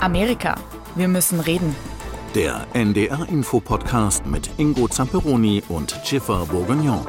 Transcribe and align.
Amerika. 0.00 0.56
Wir 0.94 1.08
müssen 1.08 1.40
reden. 1.40 1.74
Der 2.34 2.66
NDR-Info-Podcast 2.74 4.26
mit 4.26 4.50
Ingo 4.58 4.88
Zamperoni 4.88 5.62
und 5.68 5.98
Schiffer 6.04 6.46
Bourguignon. 6.46 7.06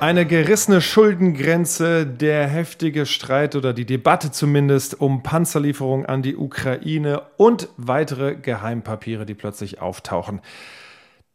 Eine 0.00 0.26
gerissene 0.26 0.80
Schuldengrenze, 0.80 2.06
der 2.06 2.46
heftige 2.46 3.06
Streit 3.06 3.56
oder 3.56 3.72
die 3.72 3.86
Debatte 3.86 4.30
zumindest 4.30 5.00
um 5.00 5.22
Panzerlieferungen 5.22 6.06
an 6.06 6.22
die 6.22 6.36
Ukraine 6.36 7.22
und 7.36 7.68
weitere 7.76 8.34
Geheimpapiere, 8.36 9.26
die 9.26 9.34
plötzlich 9.34 9.80
auftauchen. 9.80 10.40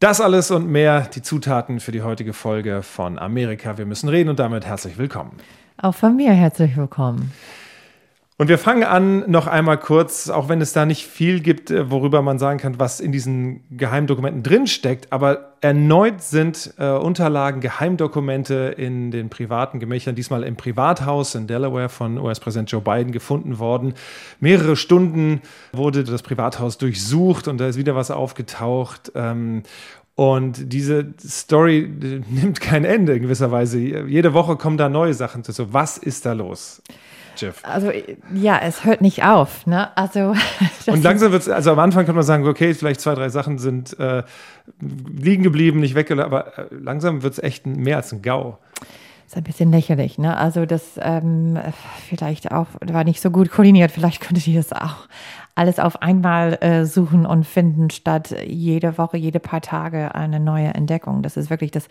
Das 0.00 0.20
alles 0.20 0.50
und 0.50 0.68
mehr, 0.68 1.02
die 1.14 1.22
Zutaten 1.22 1.80
für 1.80 1.92
die 1.92 2.02
heutige 2.02 2.32
Folge 2.32 2.82
von 2.82 3.18
Amerika. 3.18 3.78
Wir 3.78 3.86
müssen 3.86 4.08
reden 4.08 4.30
und 4.30 4.38
damit 4.38 4.66
herzlich 4.66 4.98
willkommen. 4.98 5.32
Auch 5.78 5.94
von 5.94 6.16
mir 6.16 6.32
herzlich 6.32 6.76
willkommen. 6.76 7.32
Und 8.36 8.48
wir 8.48 8.58
fangen 8.58 8.82
an 8.82 9.30
noch 9.30 9.46
einmal 9.46 9.78
kurz, 9.78 10.28
auch 10.28 10.48
wenn 10.48 10.60
es 10.60 10.72
da 10.72 10.86
nicht 10.86 11.06
viel 11.06 11.38
gibt, 11.38 11.70
äh, 11.70 11.88
worüber 11.92 12.20
man 12.20 12.40
sagen 12.40 12.58
kann, 12.58 12.80
was 12.80 12.98
in 12.98 13.12
diesen 13.12 13.62
Geheimdokumenten 13.70 14.42
drinsteckt, 14.42 15.12
aber 15.12 15.54
erneut 15.60 16.20
sind 16.20 16.74
äh, 16.76 16.90
Unterlagen, 16.90 17.60
Geheimdokumente 17.60 18.74
in 18.76 19.12
den 19.12 19.30
privaten 19.30 19.78
Gemächern, 19.78 20.16
diesmal 20.16 20.42
im 20.42 20.56
Privathaus 20.56 21.36
in 21.36 21.46
Delaware 21.46 21.88
von 21.88 22.18
US-Präsident 22.18 22.72
Joe 22.72 22.80
Biden 22.80 23.12
gefunden 23.12 23.60
worden. 23.60 23.94
Mehrere 24.40 24.74
Stunden 24.74 25.40
wurde 25.72 26.02
das 26.02 26.22
Privathaus 26.22 26.76
durchsucht 26.76 27.46
und 27.46 27.58
da 27.58 27.68
ist 27.68 27.78
wieder 27.78 27.94
was 27.94 28.10
aufgetaucht. 28.10 29.12
Ähm, 29.14 29.62
und 30.16 30.72
diese 30.72 31.14
Story 31.24 31.88
nimmt 32.30 32.60
kein 32.60 32.84
Ende 32.84 33.14
in 33.14 33.22
gewisser 33.22 33.52
Weise. 33.52 33.78
Jede 33.78 34.34
Woche 34.34 34.56
kommen 34.56 34.76
da 34.76 34.88
neue 34.88 35.14
Sachen 35.14 35.44
zu. 35.44 35.72
Was 35.72 35.98
ist 35.98 36.26
da 36.26 36.32
los? 36.32 36.82
Jeff? 37.36 37.60
Also 37.62 37.90
ja, 38.34 38.58
es 38.62 38.84
hört 38.84 39.00
nicht 39.00 39.24
auf. 39.24 39.66
Ne? 39.66 39.96
Also, 39.96 40.34
und 40.86 41.02
langsam 41.02 41.32
wird 41.32 41.42
es, 41.42 41.48
also 41.48 41.72
am 41.72 41.78
Anfang 41.78 42.06
kann 42.06 42.14
man 42.14 42.24
sagen, 42.24 42.46
okay, 42.46 42.74
vielleicht 42.74 43.00
zwei, 43.00 43.14
drei 43.14 43.28
Sachen 43.28 43.58
sind 43.58 43.98
äh, 43.98 44.22
liegen 44.80 45.42
geblieben, 45.42 45.80
nicht 45.80 45.94
weggelassen, 45.94 46.32
aber 46.32 46.58
äh, 46.58 46.66
langsam 46.70 47.22
wird 47.22 47.34
es 47.34 47.42
echt 47.42 47.66
mehr 47.66 47.96
als 47.96 48.12
ein 48.12 48.22
GAU. 48.22 48.58
Ist 49.34 49.38
ein 49.38 49.42
bisschen 49.42 49.72
lächerlich, 49.72 50.16
ne? 50.16 50.36
Also 50.36 50.64
das 50.64 50.92
ähm, 51.02 51.58
vielleicht 52.08 52.52
auch 52.52 52.68
war 52.80 53.02
nicht 53.02 53.20
so 53.20 53.32
gut 53.32 53.50
koordiniert. 53.50 53.90
Vielleicht 53.90 54.20
könntet 54.20 54.46
ihr 54.46 54.60
das 54.60 54.72
auch 54.72 55.08
alles 55.56 55.80
auf 55.80 56.02
einmal 56.02 56.56
äh, 56.62 56.86
suchen 56.86 57.26
und 57.26 57.44
finden, 57.44 57.90
statt 57.90 58.32
jede 58.46 58.96
Woche, 58.96 59.16
jede 59.16 59.40
paar 59.40 59.60
Tage 59.60 60.14
eine 60.14 60.38
neue 60.38 60.68
Entdeckung. 60.68 61.22
Das 61.22 61.36
ist 61.36 61.50
wirklich 61.50 61.72
das, 61.72 61.88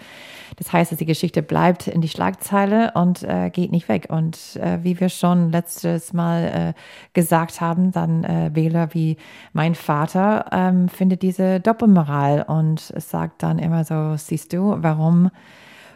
das 0.55 0.71
heißt, 0.71 0.93
dass 0.93 0.99
die 0.99 1.05
Geschichte 1.05 1.43
bleibt 1.43 1.87
in 1.87 1.99
die 1.99 2.07
Schlagzeile 2.07 2.91
und 2.95 3.23
äh, 3.23 3.49
geht 3.49 3.73
nicht 3.73 3.89
weg. 3.89 4.07
Und 4.09 4.55
äh, 4.55 4.81
wie 4.81 5.01
wir 5.01 5.09
schon 5.09 5.51
letztes 5.51 6.13
Mal 6.13 6.73
äh, 6.75 6.79
gesagt 7.11 7.59
haben, 7.59 7.91
dann 7.91 8.23
äh, 8.23 8.51
Wähler 8.53 8.93
wie 8.93 9.17
mein 9.51 9.75
Vater 9.75 10.45
ähm, 10.53 10.87
findet 10.87 11.21
diese 11.21 11.59
Doppelmoral 11.59 12.43
und 12.43 12.79
sagt 12.79 13.43
dann 13.43 13.59
immer 13.59 13.83
so, 13.83 14.15
siehst 14.15 14.53
du, 14.53 14.77
warum 14.77 15.29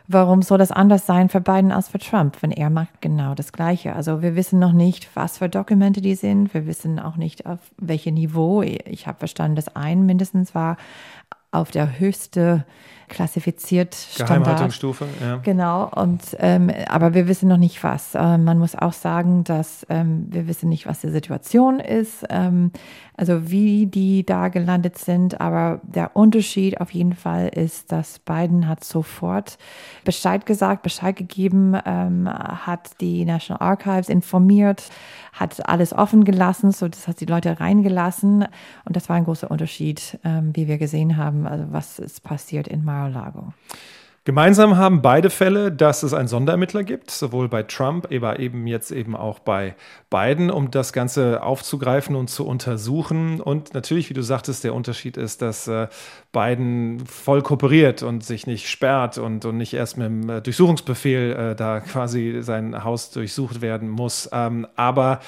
Warum 0.09 0.41
soll 0.41 0.58
das 0.58 0.72
anders 0.72 1.05
sein 1.05 1.27
für 1.27 1.41
Biden 1.41 1.73
als 1.73 1.89
für 1.89 2.00
Trump, 2.00 2.41
wenn 2.41 2.52
er 2.52 2.69
macht 2.69 3.02
genau 3.02 3.36
das 3.36 3.52
Gleiche? 3.52 3.94
Also 3.94 4.22
wir 4.22 4.38
wissen 4.38 4.58
noch 4.58 4.72
nicht, 4.72 5.09
was 5.16 5.39
für 5.39 5.49
Dokumente 5.49 5.99
die 5.99 6.16
sind. 6.16 6.53
Wir 6.53 6.66
wissen 6.66 6.97
auch 6.97 7.17
nicht, 7.17 7.45
auf 7.45 7.59
welchem 7.77 8.14
Niveau. 8.14 8.61
Ich 8.61 9.05
habe 9.05 9.19
verstanden, 9.19 9.58
dass 9.58 9.75
ein 9.75 10.05
mindestens 10.05 10.55
war 10.55 10.77
auf 11.52 11.72
der 11.72 11.99
höchste 11.99 12.66
klassifiziert. 13.08 13.95
Geheimhaltungsstufe, 14.17 15.05
ja. 15.22 15.38
Genau, 15.38 15.89
und 15.95 16.22
ähm, 16.39 16.72
aber 16.88 17.14
wir 17.14 17.27
wissen 17.27 17.47
noch 17.47 17.58
nicht 17.58 17.83
was. 17.83 18.16
Ähm, 18.16 18.44
man 18.44 18.59
muss 18.59 18.75
auch 18.75 18.94
sagen, 18.94 19.44
dass 19.44 19.86
ähm, 19.89 20.27
wir 20.30 20.47
wissen 20.47 20.69
nicht, 20.69 20.86
was 20.88 21.02
die 21.02 21.09
Situation 21.09 21.80
ist, 21.80 22.25
ähm, 22.30 22.72
also 23.16 23.49
wie 23.49 23.86
die 23.86 24.25
da 24.25 24.49
gelandet 24.49 24.97
sind. 24.97 25.39
Aber 25.39 25.80
der 25.83 26.16
Unterschied 26.16 26.81
auf 26.81 26.91
jeden 26.91 27.14
Fall 27.14 27.47
ist, 27.47 27.91
dass 27.91 28.19
Biden 28.19 28.67
hat 28.67 28.83
sofort 28.83 29.58
Bescheid 30.03 30.45
gesagt, 30.45 30.83
Bescheid 30.83 31.15
gegeben, 31.15 31.77
ähm, 31.86 32.27
hat 32.30 32.99
die 32.99 33.23
National 33.23 33.65
Archives 33.65 34.09
informiert, 34.09 34.89
hat 35.32 35.67
alles 35.70 35.93
offen 35.93 36.26
gelassen, 36.26 36.71
so 36.71 36.87
das 36.87 37.08
hat 37.08 37.21
die 37.21 37.26
Leute 37.26 37.59
reingelassen. 37.59 38.45
Und 38.86 38.95
das 38.95 39.08
war 39.08 39.15
ein 39.15 39.23
großer 39.23 39.49
Unterschied, 39.49 40.20
ähm, 40.23 40.52
wie 40.53 40.67
wir 40.67 40.77
gesehen 40.77 41.15
haben, 41.15 41.48
also 41.48 41.65
was 41.71 41.99
ist 41.99 42.23
passiert 42.23 42.67
in 42.67 42.83
Mar 42.83 42.96
Mar-a-Lago. 42.97 43.53
Gemeinsam 44.25 44.75
haben 44.75 45.02
beide 45.02 45.30
Fälle, 45.30 45.71
dass 45.71 46.03
es 46.03 46.13
einen 46.13 46.27
Sonderermittler 46.27 46.83
gibt, 46.83 47.11
sowohl 47.11 47.47
bei 47.47 47.63
Trump, 47.63 48.09
aber 48.11 48.39
eben 48.39 48.67
jetzt 48.67 48.91
eben 48.91 49.15
auch 49.15 49.39
bei 49.39 49.73
Biden, 50.09 50.52
um 50.52 50.69
das 50.69 50.91
Ganze 50.91 51.41
aufzugreifen 51.41 52.13
und 52.13 52.30
zu 52.30 52.45
untersuchen. 52.45 53.39
Und 53.39 53.73
natürlich, 53.73 54.09
wie 54.09 54.13
du 54.13 54.21
sagtest, 54.21 54.65
der 54.65 54.73
Unterschied 54.73 55.15
ist, 55.15 55.41
dass 55.41 55.69
äh, 55.69 55.87
Biden 56.33 57.05
voll 57.05 57.41
kooperiert 57.41 58.03
und 58.03 58.21
sich 58.21 58.47
nicht 58.47 58.67
sperrt 58.67 59.17
und, 59.17 59.45
und 59.45 59.55
nicht 59.55 59.73
erst 59.73 59.95
mit 59.95 60.08
dem 60.08 60.29
äh, 60.29 60.41
Durchsuchungsbefehl 60.41 61.31
äh, 61.31 61.55
da 61.55 61.79
quasi 61.79 62.39
sein 62.41 62.83
Haus 62.83 63.11
durchsucht 63.11 63.61
werden 63.61 63.87
muss. 63.87 64.29
Ähm, 64.33 64.67
aber 64.75 65.21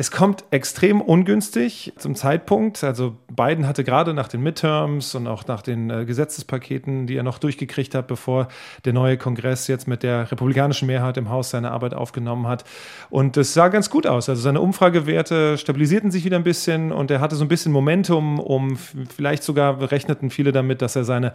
es 0.00 0.10
kommt 0.10 0.44
extrem 0.50 1.02
ungünstig 1.02 1.92
zum 1.98 2.14
Zeitpunkt. 2.14 2.82
Also 2.84 3.18
Biden 3.30 3.66
hatte 3.66 3.84
gerade 3.84 4.14
nach 4.14 4.28
den 4.28 4.42
Midterms 4.42 5.14
und 5.14 5.26
auch 5.26 5.46
nach 5.46 5.60
den 5.60 5.90
äh, 5.90 6.06
Gesetzespaketen, 6.06 7.06
die 7.06 7.16
er 7.16 7.22
noch 7.22 7.36
durchgekriegt 7.36 7.94
hat, 7.94 8.06
bevor 8.06 8.48
der 8.86 8.94
neue 8.94 9.18
Kongress 9.18 9.66
jetzt 9.66 9.86
mit 9.86 10.02
der 10.02 10.32
republikanischen 10.32 10.86
Mehrheit 10.86 11.18
im 11.18 11.28
Haus 11.28 11.50
seine 11.50 11.70
Arbeit 11.70 11.92
aufgenommen 11.92 12.46
hat. 12.46 12.64
Und 13.10 13.36
es 13.36 13.52
sah 13.52 13.68
ganz 13.68 13.90
gut 13.90 14.06
aus. 14.06 14.30
Also 14.30 14.40
seine 14.40 14.62
Umfragewerte 14.62 15.58
stabilisierten 15.58 16.10
sich 16.10 16.24
wieder 16.24 16.38
ein 16.38 16.44
bisschen 16.44 16.92
und 16.92 17.10
er 17.10 17.20
hatte 17.20 17.36
so 17.36 17.44
ein 17.44 17.48
bisschen 17.48 17.70
Momentum, 17.70 18.38
um 18.38 18.78
vielleicht 18.78 19.42
sogar 19.42 19.92
rechneten 19.92 20.30
viele 20.30 20.52
damit, 20.52 20.80
dass 20.80 20.96
er 20.96 21.04
seine 21.04 21.34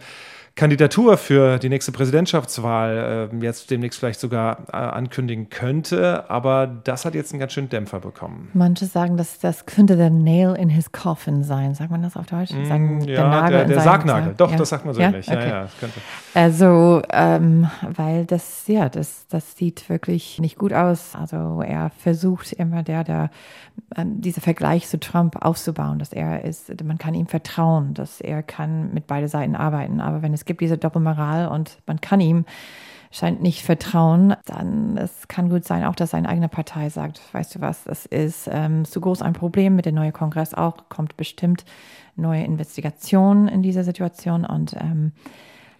Kandidatur 0.56 1.18
für 1.18 1.58
die 1.58 1.68
nächste 1.68 1.92
Präsidentschaftswahl 1.92 3.30
äh, 3.30 3.44
jetzt 3.44 3.70
demnächst 3.70 4.00
vielleicht 4.00 4.18
sogar 4.18 4.60
äh, 4.72 4.76
ankündigen 4.76 5.50
könnte. 5.50 6.30
Aber 6.30 6.66
das 6.66 7.04
hat 7.04 7.14
jetzt 7.14 7.30
einen 7.32 7.40
ganz 7.40 7.52
schönen 7.52 7.68
Dämpfer 7.68 8.00
bekommen. 8.00 8.48
Manche 8.54 8.86
sagen, 8.86 9.18
dass 9.18 9.38
das 9.38 9.66
könnte 9.66 9.98
der 9.98 10.08
Nail 10.08 10.54
in 10.54 10.70
his 10.70 10.92
coffin 10.92 11.44
sein. 11.44 11.74
Sagt 11.74 11.90
man 11.90 12.00
das 12.00 12.16
auf 12.16 12.24
Deutsch? 12.24 12.52
Mm, 12.52 12.64
sagen, 12.64 13.00
ja, 13.02 13.16
der, 13.16 13.28
Nagel 13.28 13.58
der, 13.58 13.64
der 13.66 13.80
Sargnagel. 13.80 14.34
Doch, 14.34 14.50
ja. 14.50 14.56
das 14.56 14.70
sagt 14.70 14.86
man 14.86 14.94
so 14.94 15.00
ja? 15.02 15.08
ähnlich. 15.08 15.28
Okay. 15.28 15.46
Ja, 15.46 15.64
ja, 15.64 15.68
also, 16.32 17.02
ähm, 17.12 17.68
weil 17.82 18.24
das, 18.24 18.66
ja, 18.66 18.88
das, 18.88 19.26
das 19.28 19.58
sieht 19.58 19.90
wirklich 19.90 20.38
nicht 20.40 20.56
gut 20.56 20.72
aus. 20.72 21.14
Also 21.14 21.60
er 21.60 21.90
versucht 21.98 22.54
immer 22.54 22.82
der, 22.82 23.04
der 23.04 23.30
ähm, 23.94 24.22
dieser 24.22 24.40
Vergleich 24.40 24.88
zu 24.88 24.98
Trump 24.98 25.36
aufzubauen, 25.44 25.98
dass 25.98 26.14
er 26.14 26.44
ist, 26.44 26.82
man 26.82 26.96
kann 26.96 27.12
ihm 27.12 27.26
vertrauen, 27.26 27.92
dass 27.92 28.22
er 28.22 28.42
kann 28.42 28.94
mit 28.94 29.06
beide 29.06 29.28
Seiten 29.28 29.54
arbeiten. 29.54 30.00
Aber 30.00 30.22
wenn 30.22 30.32
es 30.32 30.45
gibt 30.46 30.60
diese 30.60 30.78
Doppelmoral 30.78 31.48
und 31.48 31.78
man 31.86 32.00
kann 32.00 32.20
ihm 32.20 32.44
scheint 33.12 33.42
nicht 33.42 33.62
vertrauen, 33.62 34.34
dann 34.44 34.96
es 34.98 35.28
kann 35.28 35.48
gut 35.48 35.64
sein, 35.64 35.84
auch 35.84 35.94
dass 35.94 36.10
seine 36.10 36.28
eigene 36.28 36.48
Partei 36.48 36.90
sagt, 36.90 37.20
weißt 37.32 37.54
du 37.54 37.60
was, 37.60 37.84
das 37.84 38.04
ist 38.04 38.48
ähm, 38.50 38.84
zu 38.84 39.00
groß 39.00 39.22
ein 39.22 39.32
Problem 39.32 39.76
mit 39.76 39.86
dem 39.86 39.94
neuen 39.94 40.12
Kongress 40.12 40.54
auch, 40.54 40.88
kommt 40.88 41.16
bestimmt 41.16 41.64
neue 42.16 42.44
Investigationen 42.44 43.48
in 43.48 43.62
dieser 43.62 43.84
Situation 43.84 44.44
und 44.44 44.74
ähm, 44.74 45.12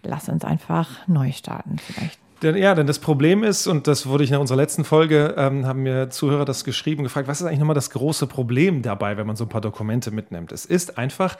lass 0.03 0.29
uns 0.29 0.45
einfach 0.45 1.07
neu 1.07 1.31
starten 1.31 1.77
vielleicht. 1.77 2.19
Ja, 2.43 2.75
denn 2.75 2.85
das 2.85 2.99
Problem 2.99 3.43
ist, 3.43 3.65
und 3.65 3.87
das 3.87 4.05
wurde 4.05 4.23
ich 4.23 4.29
in 4.29 4.37
unserer 4.37 4.57
letzten 4.57 4.83
Folge, 4.83 5.33
ähm, 5.37 5.65
haben 5.65 5.81
mir 5.81 6.11
Zuhörer 6.11 6.45
das 6.45 6.63
geschrieben, 6.63 7.01
gefragt, 7.01 7.27
was 7.27 7.41
ist 7.41 7.47
eigentlich 7.47 7.59
nochmal 7.59 7.73
das 7.73 7.89
große 7.89 8.27
Problem 8.27 8.83
dabei, 8.83 9.17
wenn 9.17 9.25
man 9.25 9.35
so 9.35 9.45
ein 9.45 9.49
paar 9.49 9.61
Dokumente 9.61 10.11
mitnimmt? 10.11 10.51
Es 10.51 10.63
ist 10.63 10.99
einfach 10.99 11.35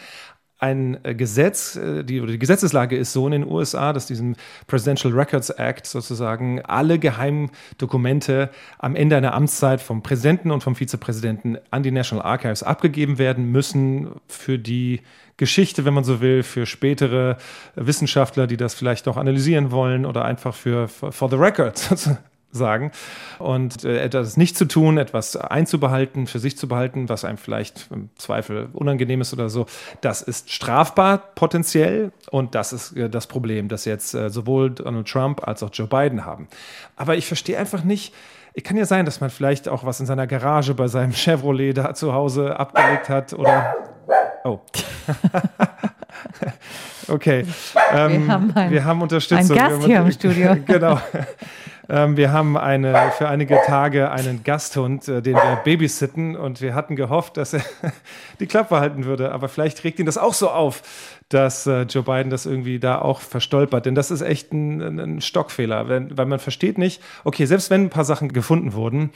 ein 0.59 1.03
äh, 1.03 1.13
Gesetz, 1.13 1.75
äh, 1.75 2.03
die, 2.03 2.25
die 2.25 2.39
Gesetzeslage 2.39 2.97
ist 2.97 3.13
so 3.13 3.25
in 3.27 3.31
den 3.31 3.47
USA, 3.47 3.93
dass 3.93 4.07
diesen 4.07 4.35
Presidential 4.65 5.13
Records 5.13 5.49
Act 5.51 5.85
sozusagen 5.85 6.61
alle 6.61 6.99
Geheimdokumente 6.99 8.49
am 8.79 8.95
Ende 8.95 9.17
einer 9.17 9.33
Amtszeit 9.33 9.81
vom 9.81 10.01
Präsidenten 10.01 10.51
und 10.51 10.63
vom 10.63 10.75
Vizepräsidenten 10.75 11.57
an 11.69 11.83
die 11.83 11.91
National 11.91 12.25
Archives 12.25 12.63
abgegeben 12.63 13.17
werden 13.17 13.51
müssen 13.51 14.09
für 14.27 14.57
die 14.57 15.01
Geschichte, 15.37 15.85
wenn 15.85 15.93
man 15.93 16.03
so 16.03 16.19
will, 16.19 16.41
für 16.41 16.65
spätere 16.65 17.37
Wissenschaftler, 17.75 18.47
die 18.47 18.57
das 18.57 18.73
vielleicht 18.73 19.05
noch 19.05 19.17
analysieren 19.17 19.69
wollen 19.69 20.05
oder 20.05 20.25
einfach 20.25 20.55
für 20.55 20.87
for 20.87 21.29
the 21.29 21.35
record 21.35 21.79
sagen. 22.51 22.91
Und 23.39 23.83
äh, 23.83 23.99
etwas 23.99 24.37
nicht 24.37 24.57
zu 24.57 24.65
tun, 24.65 24.97
etwas 24.97 25.35
einzubehalten, 25.35 26.27
für 26.27 26.39
sich 26.39 26.57
zu 26.57 26.67
behalten, 26.67 27.09
was 27.09 27.25
einem 27.25 27.37
vielleicht 27.37 27.87
im 27.91 28.09
Zweifel 28.15 28.69
unangenehm 28.73 29.21
ist 29.21 29.33
oder 29.33 29.49
so, 29.49 29.65
das 30.01 30.21
ist 30.21 30.51
strafbar 30.51 31.17
potenziell. 31.35 32.11
Und 32.31 32.55
das 32.55 32.73
ist 32.73 32.95
äh, 32.95 33.09
das 33.09 33.27
Problem, 33.27 33.67
das 33.67 33.85
jetzt 33.85 34.13
äh, 34.13 34.29
sowohl 34.29 34.71
Donald 34.71 35.07
Trump 35.07 35.47
als 35.47 35.63
auch 35.63 35.69
Joe 35.71 35.87
Biden 35.87 36.25
haben. 36.25 36.47
Aber 36.95 37.15
ich 37.15 37.27
verstehe 37.27 37.57
einfach 37.57 37.83
nicht, 37.83 38.13
es 38.53 38.63
kann 38.63 38.75
ja 38.75 38.85
sein, 38.85 39.05
dass 39.05 39.21
man 39.21 39.29
vielleicht 39.29 39.69
auch 39.69 39.85
was 39.85 39.99
in 39.99 40.07
seiner 40.07 40.25
Garage 40.25 40.73
bei 40.73 40.87
seinem 40.87 41.11
Chevrolet 41.13 41.73
da 41.73 41.93
zu 41.93 42.13
Hause 42.13 42.59
abgelegt 42.59 43.09
hat 43.09 43.33
oder 43.33 43.75
Oh. 44.47 44.61
okay. 47.09 47.45
Ähm, 47.91 48.27
wir, 48.27 48.33
haben 48.33 48.51
ein, 48.55 48.71
wir 48.71 48.85
haben 48.85 49.01
Unterstützung. 49.01 49.57
Ein 49.57 49.69
Gast 49.71 49.83
hier 49.83 49.99
im 49.99 50.11
Studio. 50.11 50.55
genau. 50.65 51.01
Ähm, 51.89 52.17
wir 52.17 52.33
haben 52.33 52.57
eine, 52.57 53.11
für 53.17 53.27
einige 53.29 53.59
Tage 53.65 54.11
einen 54.11 54.43
Gasthund, 54.43 55.07
äh, 55.07 55.21
den 55.21 55.35
wir 55.35 55.61
babysitten 55.63 56.35
und 56.35 56.61
wir 56.61 56.75
hatten 56.75 56.95
gehofft, 56.95 57.37
dass 57.37 57.53
er 57.53 57.61
die 58.39 58.47
Klappe 58.47 58.79
halten 58.79 59.05
würde. 59.05 59.31
Aber 59.31 59.47
vielleicht 59.49 59.83
regt 59.83 59.99
ihn 59.99 60.05
das 60.05 60.17
auch 60.17 60.33
so 60.33 60.49
auf, 60.49 60.81
dass 61.29 61.65
äh, 61.67 61.83
Joe 61.83 62.03
Biden 62.03 62.29
das 62.29 62.45
irgendwie 62.45 62.79
da 62.79 62.99
auch 62.99 63.21
verstolpert. 63.21 63.85
Denn 63.85 63.95
das 63.95 64.11
ist 64.11 64.21
echt 64.21 64.51
ein, 64.51 64.99
ein 64.99 65.21
Stockfehler, 65.21 65.87
wenn, 65.87 66.17
weil 66.17 66.25
man 66.25 66.39
versteht 66.39 66.77
nicht, 66.77 67.01
okay, 67.23 67.45
selbst 67.45 67.69
wenn 67.69 67.85
ein 67.85 67.89
paar 67.89 68.05
Sachen 68.05 68.33
gefunden 68.33 68.73
wurden, 68.73 69.11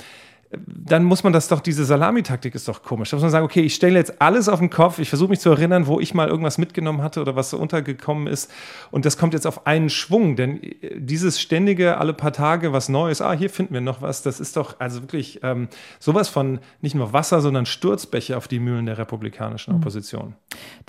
dann 0.68 1.04
muss 1.06 1.24
man 1.24 1.32
das 1.32 1.48
doch, 1.48 1.62
diese 1.62 1.86
Salamitaktik 1.86 2.56
ist 2.56 2.68
doch 2.68 2.84
komisch. 2.84 3.10
Da 3.10 3.16
muss 3.16 3.22
man 3.22 3.32
sagen, 3.32 3.46
okay, 3.46 3.62
ich 3.62 3.74
stelle 3.74 3.98
jetzt 3.98 4.22
alles 4.22 4.50
auf 4.50 4.60
den 4.60 4.70
Kopf, 4.70 5.00
ich 5.00 5.08
versuche 5.08 5.30
mich 5.30 5.40
zu 5.40 5.50
erinnern, 5.50 5.88
wo 5.88 6.00
ich 6.00 6.14
mal 6.14 6.28
irgendwas 6.28 6.58
mitgenommen 6.58 7.02
hatte 7.02 7.22
oder 7.22 7.36
was 7.36 7.52
so 7.52 7.58
untergekommen 7.58 8.28
ist. 8.28 8.52
Und 8.92 9.06
das 9.06 9.18
kommt 9.18 9.34
jetzt 9.34 9.48
auf 9.48 9.66
einen 9.66 9.90
Schwung, 9.90 10.36
denn 10.36 10.62
äh, 10.62 11.00
dieses 11.00 11.40
ständige, 11.40 11.98
alle 11.98 12.14
paar 12.14 12.34
Tage 12.34 12.74
was 12.74 12.90
Neues, 12.90 13.22
ah, 13.22 13.32
hier 13.34 13.50
finden 13.50 13.74
wir 13.74 13.82
noch 13.82 14.02
was, 14.02 14.24
das 14.24 14.40
ist 14.40 14.58
doch 14.58 14.80
also 14.80 15.02
wirklich 15.02 15.40
ähm, 15.44 15.70
sowas 16.00 16.28
von 16.28 16.60
nicht 16.82 16.96
nur 16.96 17.14
Wasser, 17.14 17.40
sondern 17.40 17.66
Sturzbäche 17.66 18.36
auf 18.36 18.48
die 18.48 18.60
Mühlen 18.60 18.86
der 18.86 18.98
republikanischen 18.98 19.74
mhm. 19.74 19.80
Opposition. 19.80 20.36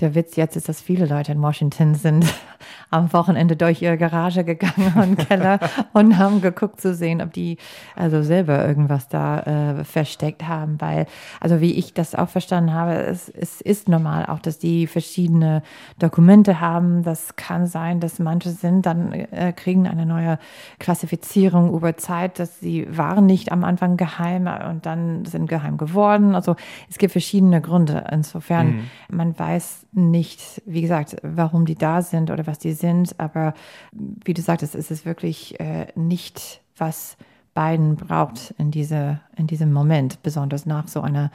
Der 0.00 0.16
Witz 0.16 0.34
jetzt 0.34 0.56
ist, 0.56 0.68
dass 0.68 0.80
viele 0.80 1.06
Leute 1.06 1.32
in 1.32 1.40
Washington 1.40 1.94
sind 1.94 2.24
am 2.90 3.12
Wochenende 3.12 3.56
durch 3.56 3.80
ihre 3.80 3.96
Garage 3.96 4.42
gegangen 4.42 4.92
und 4.96 5.28
Keller 5.28 5.60
und 5.92 6.18
haben 6.18 6.40
geguckt 6.40 6.80
zu 6.80 6.94
sehen, 6.94 7.22
ob 7.22 7.32
die 7.32 7.58
also 7.94 8.22
selber 8.22 8.66
irgendwas 8.66 9.08
da 9.08 9.42
äh, 9.52 9.62
äh, 9.62 9.84
versteckt 9.84 10.46
haben, 10.46 10.81
weil, 10.81 11.06
also 11.40 11.60
wie 11.60 11.72
ich 11.72 11.94
das 11.94 12.14
auch 12.14 12.28
verstanden 12.28 12.72
habe, 12.72 12.94
es, 12.94 13.28
es 13.28 13.60
ist 13.60 13.88
normal 13.88 14.26
auch, 14.26 14.38
dass 14.38 14.58
die 14.58 14.87
verschiedene 14.87 15.62
Dokumente 15.99 16.60
haben. 16.60 17.02
Das 17.02 17.37
kann 17.37 17.66
sein, 17.66 18.00
dass 18.00 18.19
manche 18.19 18.50
sind, 18.50 18.87
dann 18.87 19.12
äh, 19.12 19.52
kriegen 19.54 19.87
eine 19.87 20.06
neue 20.06 20.38
Klassifizierung 20.78 21.75
über 21.75 21.96
Zeit, 21.96 22.38
dass 22.38 22.60
sie 22.60 22.87
waren 22.96 23.26
nicht 23.26 23.52
am 23.52 23.64
Anfang 23.64 23.96
geheim 23.96 24.49
und 24.70 24.87
dann 24.87 25.25
sind 25.25 25.49
geheim 25.49 25.76
geworden. 25.76 26.34
Also 26.34 26.56
es 26.88 26.98
gibt 26.98 27.12
verschiedene 27.12 27.60
Gründe. 27.60 28.05
Insofern, 28.10 28.66
mhm. 28.66 28.90
man 29.10 29.38
weiß 29.38 29.87
nicht, 29.93 30.62
wie 30.64 30.82
gesagt, 30.82 31.16
warum 31.22 31.66
die 31.66 31.76
da 31.76 32.02
sind 32.02 32.31
oder 32.31 32.46
was 32.46 32.58
die 32.58 32.72
sind, 32.72 33.19
aber 33.19 33.55
wie 33.93 34.34
du 34.34 34.43
sagtest, 34.43 34.75
ist 34.75 34.90
es 34.90 35.05
wirklich 35.05 35.60
äh, 35.60 35.88
nicht 35.94 36.62
was 36.76 37.16
Biden 37.54 37.96
braucht 37.96 38.54
in, 38.58 38.70
diese, 38.70 39.20
in 39.37 39.46
diesem 39.46 39.72
Moment, 39.72 40.22
besonders 40.22 40.66
nach 40.66 40.88
so 40.88 41.00
einer 41.00 41.31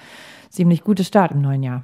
ziemlich 0.50 0.84
guten 0.84 1.04
Start 1.04 1.32
im 1.32 1.42
neuen 1.42 1.64
Jahr. 1.64 1.84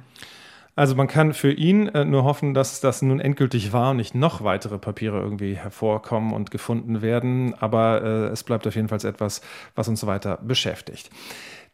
Also 0.76 0.96
man 0.96 1.06
kann 1.06 1.34
für 1.34 1.52
ihn 1.52 1.86
äh, 1.88 2.04
nur 2.04 2.24
hoffen, 2.24 2.52
dass 2.52 2.80
das 2.80 3.00
nun 3.00 3.20
endgültig 3.20 3.72
war 3.72 3.92
und 3.92 3.98
nicht 3.98 4.16
noch 4.16 4.42
weitere 4.42 4.78
Papiere 4.78 5.20
irgendwie 5.20 5.56
hervorkommen 5.56 6.32
und 6.32 6.50
gefunden 6.50 7.00
werden. 7.00 7.54
Aber 7.54 8.02
äh, 8.02 8.08
es 8.32 8.42
bleibt 8.42 8.66
auf 8.66 8.74
jeden 8.74 8.88
Fall 8.88 8.98
etwas, 9.04 9.40
was 9.76 9.86
uns 9.86 10.04
weiter 10.04 10.38
beschäftigt. 10.42 11.10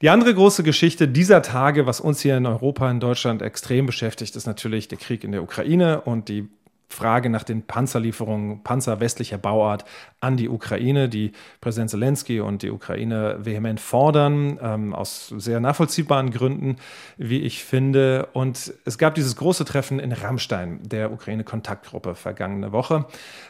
Die 0.03 0.11
andere 0.11 0.35
große 0.35 0.63
Geschichte 0.63 1.09
dieser 1.09 1.41
Tage, 1.43 1.87
was 1.87 2.01
uns 2.01 2.21
hier 2.21 2.37
in 2.37 2.47
Europa, 2.47 2.91
in 2.91 3.01
Deutschland 3.01 3.43
extrem 3.43 3.87
beschäftigt, 3.87 4.37
ist 4.37 4.47
natürlich 4.47 4.89
der 4.89 4.99
Krieg 4.99 5.25
in 5.25 5.33
der 5.33 5.43
Ukraine 5.43 6.03
und 6.03 6.29
die 6.29 6.49
Frage 6.93 7.31
nach 7.31 7.45
den 7.45 7.63
Panzerlieferungen, 7.63 8.65
Panzer 8.65 8.99
westlicher 8.99 9.39
Bauart 9.39 9.85
an 10.19 10.37
die 10.37 10.49
Ukraine, 10.49 11.09
die 11.09 11.33
Präsident 11.61 11.91
Zelensky 11.91 12.41
und 12.41 12.63
die 12.63 12.71
Ukraine 12.71 13.39
vehement 13.39 13.79
fordern, 13.79 14.59
ähm, 14.61 14.93
aus 14.93 15.29
sehr 15.29 15.61
nachvollziehbaren 15.61 16.31
Gründen, 16.33 16.77
wie 17.17 17.43
ich 17.43 17.65
finde. 17.65 18.29
Und 18.33 18.75
es 18.85 18.99
gab 18.99 19.15
dieses 19.15 19.37
große 19.37 19.65
Treffen 19.65 20.01
in 20.01 20.13
Rammstein, 20.13 20.81
der 20.83 21.13
Ukraine-Kontaktgruppe, 21.13 22.17
vergangene 22.17 22.73
Woche 22.73 23.07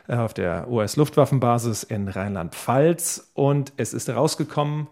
äh, 0.06 0.16
auf 0.16 0.34
der 0.34 0.70
US-Luftwaffenbasis 0.70 1.82
in 1.82 2.08
Rheinland-Pfalz. 2.08 3.30
Und 3.32 3.72
es 3.78 3.94
ist 3.94 4.08
herausgekommen, 4.08 4.86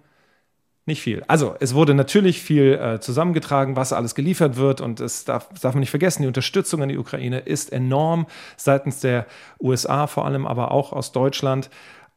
nicht 0.89 1.01
viel. 1.01 1.23
Also, 1.29 1.55
es 1.61 1.75
wurde 1.75 1.95
natürlich 1.95 2.43
viel 2.43 2.75
äh, 2.75 2.99
zusammengetragen, 2.99 3.77
was 3.77 3.93
alles 3.93 4.17
geliefert 4.17 4.57
wird. 4.57 4.81
Und 4.81 4.99
es 4.99 5.25
darf, 5.25 5.49
darf 5.61 5.75
man 5.75 5.81
nicht 5.81 5.91
vergessen, 5.91 6.23
die 6.23 6.29
Unterstützung 6.29 6.83
an 6.83 6.89
die 6.89 6.99
Ukraine 6.99 7.39
ist 7.39 7.73
enorm 7.73 8.27
seitens 8.57 8.99
der 8.99 9.27
USA, 9.61 10.09
vor 10.09 10.27
allem 10.27 10.47
aber 10.47 10.73
auch 10.73 10.93
aus 10.93 11.13
Deutschland. 11.13 11.71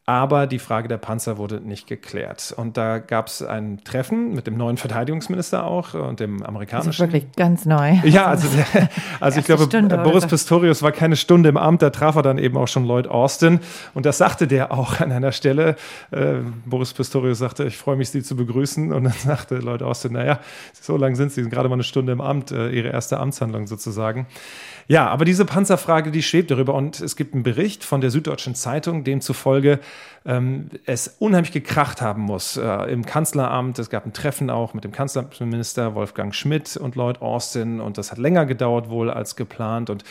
Aber 0.07 0.47
die 0.47 0.57
Frage 0.57 0.87
der 0.87 0.97
Panzer 0.97 1.37
wurde 1.37 1.61
nicht 1.61 1.85
geklärt. 1.85 2.55
Und 2.57 2.75
da 2.75 2.97
gab 2.97 3.27
es 3.27 3.43
ein 3.43 3.83
Treffen 3.83 4.33
mit 4.33 4.47
dem 4.47 4.57
neuen 4.57 4.77
Verteidigungsminister 4.77 5.63
auch 5.63 5.93
und 5.93 6.19
dem 6.19 6.41
amerikanischen. 6.41 6.87
Das 6.87 6.95
ist 6.95 7.01
wirklich 7.01 7.31
ganz 7.37 7.65
neu. 7.65 7.93
Ja, 8.03 8.25
also, 8.25 8.47
also 9.19 9.39
ich 9.39 9.45
glaube, 9.45 9.65
Stunde, 9.65 9.95
Boris 9.99 10.25
Pistorius 10.25 10.81
war 10.81 10.91
keine 10.91 11.15
Stunde 11.15 11.49
im 11.49 11.57
Amt, 11.57 11.83
da 11.83 11.91
traf 11.91 12.15
er 12.15 12.23
dann 12.23 12.39
eben 12.39 12.57
auch 12.57 12.67
schon 12.67 12.85
Lloyd 12.85 13.07
Austin. 13.07 13.59
Und 13.93 14.07
das 14.07 14.17
sagte 14.17 14.47
der 14.47 14.71
auch 14.71 14.99
an 14.99 15.11
einer 15.11 15.31
Stelle. 15.31 15.75
Äh, 16.09 16.37
Boris 16.65 16.93
Pistorius 16.93 17.37
sagte, 17.37 17.65
ich 17.65 17.77
freue 17.77 17.95
mich, 17.95 18.09
Sie 18.09 18.23
zu 18.23 18.35
begrüßen. 18.35 18.91
Und 18.91 19.03
dann 19.03 19.13
sagte 19.17 19.57
Lloyd 19.57 19.83
Austin, 19.83 20.13
naja, 20.13 20.39
so 20.73 20.97
lange 20.97 21.15
sind 21.15 21.31
Sie, 21.31 21.43
sind 21.43 21.51
gerade 21.51 21.69
mal 21.69 21.75
eine 21.75 21.83
Stunde 21.83 22.11
im 22.11 22.21
Amt, 22.21 22.51
äh, 22.51 22.69
Ihre 22.69 22.89
erste 22.89 23.19
Amtshandlung 23.19 23.67
sozusagen. 23.67 24.25
Ja, 24.87 25.07
aber 25.07 25.25
diese 25.25 25.45
Panzerfrage, 25.45 26.11
die 26.11 26.23
schwebt 26.23 26.51
darüber. 26.51 26.73
Und 26.73 26.99
es 26.99 27.15
gibt 27.15 27.33
einen 27.33 27.43
Bericht 27.43 27.83
von 27.83 28.01
der 28.01 28.11
Süddeutschen 28.11 28.55
Zeitung, 28.55 29.03
demzufolge 29.03 29.79
ähm, 30.25 30.69
es 30.85 31.15
unheimlich 31.19 31.51
gekracht 31.51 32.01
haben 32.01 32.21
muss 32.21 32.57
äh, 32.57 32.91
im 32.91 33.05
Kanzleramt. 33.05 33.79
Es 33.79 33.89
gab 33.89 34.05
ein 34.05 34.13
Treffen 34.13 34.49
auch 34.49 34.73
mit 34.73 34.83
dem 34.83 34.91
Kanzlerminister 34.91 35.95
Wolfgang 35.95 36.33
Schmidt 36.35 36.77
und 36.77 36.95
Lloyd 36.95 37.21
Austin. 37.21 37.79
Und 37.79 37.97
das 37.97 38.11
hat 38.11 38.17
länger 38.17 38.45
gedauert 38.45 38.89
wohl 38.89 39.09
als 39.09 39.35
geplant. 39.35 39.89
Und 39.89 40.03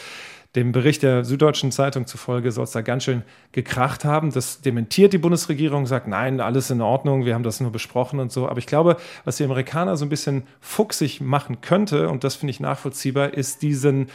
dem 0.56 0.72
Bericht 0.72 1.04
der 1.04 1.24
Süddeutschen 1.24 1.70
Zeitung 1.70 2.06
zufolge 2.06 2.50
soll 2.50 2.64
es 2.64 2.72
da 2.72 2.80
ganz 2.80 3.04
schön 3.04 3.22
gekracht 3.52 4.04
haben. 4.04 4.32
Das 4.32 4.60
dementiert 4.60 5.12
die 5.12 5.18
Bundesregierung, 5.18 5.86
sagt, 5.86 6.08
nein, 6.08 6.40
alles 6.40 6.70
in 6.70 6.80
Ordnung, 6.80 7.24
wir 7.24 7.34
haben 7.34 7.44
das 7.44 7.60
nur 7.60 7.70
besprochen 7.70 8.18
und 8.18 8.32
so. 8.32 8.48
Aber 8.48 8.58
ich 8.58 8.66
glaube, 8.66 8.96
was 9.24 9.36
die 9.36 9.44
Amerikaner 9.44 9.96
so 9.96 10.04
ein 10.04 10.08
bisschen 10.08 10.42
fuchsig 10.60 11.20
machen 11.20 11.60
könnte, 11.60 12.08
und 12.08 12.24
das 12.24 12.34
finde 12.34 12.50
ich 12.50 12.58
nachvollziehbar, 12.58 13.34
ist 13.34 13.62
diesen 13.62 14.08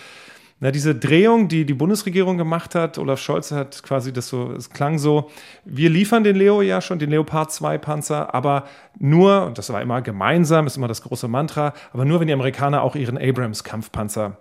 na, 0.61 0.71
diese 0.71 0.95
Drehung, 0.95 1.49
die 1.49 1.65
die 1.65 1.73
Bundesregierung 1.73 2.37
gemacht 2.37 2.75
hat, 2.75 2.97
Olaf 2.97 3.19
Scholz 3.19 3.51
hat 3.51 3.83
quasi 3.83 4.13
das 4.13 4.29
so, 4.29 4.53
es 4.53 4.69
klang 4.69 4.97
so, 4.97 5.29
wir 5.65 5.89
liefern 5.89 6.23
den 6.23 6.37
Leo 6.37 6.61
ja 6.61 6.79
schon, 6.79 6.97
den 6.97 7.09
Leopard 7.09 7.51
2 7.51 7.77
Panzer, 7.77 8.33
aber 8.33 8.63
nur, 8.97 9.45
und 9.45 9.57
das 9.57 9.71
war 9.71 9.81
immer 9.81 10.01
gemeinsam, 10.01 10.65
ist 10.65 10.77
immer 10.77 10.87
das 10.87 11.01
große 11.01 11.27
Mantra, 11.27 11.73
aber 11.91 12.05
nur, 12.05 12.21
wenn 12.21 12.27
die 12.27 12.33
Amerikaner 12.33 12.83
auch 12.83 12.95
ihren 12.95 13.17
Abrams 13.17 13.65
Kampfpanzer 13.65 14.37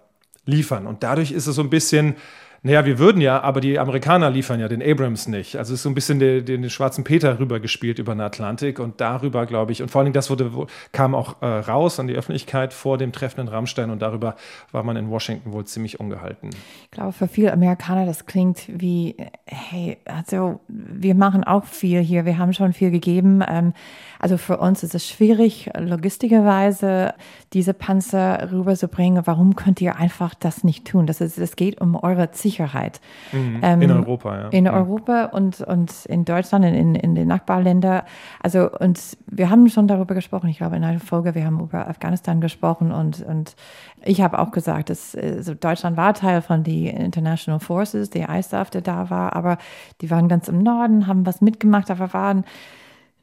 liefern. 0.47 0.87
Und 0.87 1.03
dadurch 1.03 1.33
ist 1.33 1.49
es 1.49 1.57
so 1.57 1.63
ein 1.63 1.71
bisschen, 1.71 2.15
naja, 2.67 2.87
wir 2.87 2.99
würden 2.99 3.21
ja, 3.21 3.43
aber 3.43 3.61
die 3.61 3.79
Amerikaner 3.79 4.31
liefern 4.31 4.59
ja 4.59 4.69
den 4.69 4.83
Abrams 4.83 5.29
nicht. 5.29 5.57
Also 5.57 5.75
es 5.75 5.81
ist 5.81 5.83
so 5.83 5.91
ein 5.91 5.95
bisschen 5.95 6.19
den, 6.19 6.47
den, 6.47 6.63
den 6.63 6.71
schwarzen 6.71 7.05
Peter 7.05 7.39
rübergespielt 7.39 7.99
über 7.99 8.15
den 8.15 8.23
Atlantik 8.23 8.79
und 8.79 9.03
darüber, 9.03 9.45
glaube 9.45 9.73
ich, 9.73 9.83
und 9.83 9.91
vor 9.91 9.99
allen 9.99 10.07
Dingen 10.07 10.15
das 10.15 10.31
wurde, 10.31 10.51
kam 10.91 11.15
auch 11.15 11.43
äh, 11.43 11.47
raus 11.47 12.01
an 12.01 12.07
die 12.07 12.15
Öffentlichkeit 12.15 12.73
vor 12.73 12.97
dem 12.97 13.13
Treffen 13.13 13.41
in 13.41 13.49
Rammstein 13.49 13.91
und 13.91 14.01
darüber 14.01 14.37
war 14.73 14.83
man 14.83 14.97
in 14.97 15.11
Washington 15.11 15.53
wohl 15.53 15.67
ziemlich 15.67 16.01
ungehalten. 16.01 16.49
Ich 16.85 16.91
glaube, 16.91 17.13
für 17.13 17.29
viele 17.29 17.53
Amerikaner, 17.53 18.07
das 18.07 18.25
klingt 18.25 18.63
wie, 18.67 19.15
hey, 19.45 19.99
also 20.07 20.61
wir 20.69 21.15
machen 21.15 21.45
auch 21.45 21.67
viel 21.67 22.01
hier, 22.01 22.25
wir 22.25 22.39
haben 22.39 22.55
schon 22.55 22.73
viel 22.73 22.91
gegeben. 22.91 23.43
Ähm, 23.47 23.75
also 24.19 24.39
für 24.39 24.57
uns 24.57 24.83
ist 24.83 24.95
es 24.95 25.07
schwierig, 25.07 25.69
logistischerweise 25.79 27.13
diese 27.53 27.75
Panzer 27.75 28.51
rüberzubringen. 28.51 29.27
Warum 29.27 29.55
könnt 29.55 29.83
ihr 29.83 29.97
einfach 29.97 30.35
das 30.35 30.65
nicht 30.65 30.87
tun? 30.87 31.07
Das, 31.07 31.21
ist, 31.21 31.39
das 31.39 31.57
geht 31.57 31.79
um 31.79 31.95
eure 31.95 32.31
Sicherheit. 32.33 32.54
Mhm. 33.33 33.61
Ähm, 33.63 33.83
in 33.83 33.91
Europa, 33.91 34.37
ja. 34.37 34.49
In 34.49 34.69
Europa 34.69 35.25
und, 35.27 35.61
und 35.61 36.07
in 36.07 36.25
Deutschland, 36.25 36.65
in, 36.65 36.95
in 36.95 37.15
den 37.15 37.29
Nachbarländern. 37.29 38.03
Also, 38.43 38.71
und 38.71 39.01
wir 39.27 39.51
haben 39.51 39.69
schon 39.69 39.89
darüber 39.89 40.15
gesprochen. 40.15 40.49
Ich 40.49 40.59
glaube, 40.59 40.77
in 40.77 40.85
einer 40.85 41.01
Folge, 41.01 41.35
wir 41.35 41.45
haben 41.45 41.61
über 41.61 41.89
Afghanistan 41.89 42.41
gesprochen 42.41 42.93
und, 42.93 43.23
und 43.23 43.57
ich 44.05 44.21
habe 44.21 44.39
auch 44.39 44.51
gesagt, 44.51 44.91
dass 44.91 45.15
also 45.15 45.55
Deutschland 45.55 45.97
war 45.97 46.15
Teil 46.15 46.43
von 46.43 46.63
den 46.63 46.97
International 46.97 47.61
Forces, 47.61 48.11
der 48.11 48.29
ISAF, 48.29 48.71
der 48.71 48.83
da 48.83 49.11
war, 49.11 49.35
aber 49.35 49.59
die 50.01 50.11
waren 50.11 50.29
ganz 50.29 50.49
im 50.49 50.59
Norden, 50.63 51.07
haben 51.07 51.27
was 51.27 51.41
mitgemacht, 51.41 51.91
aber 51.91 52.13
waren 52.13 52.45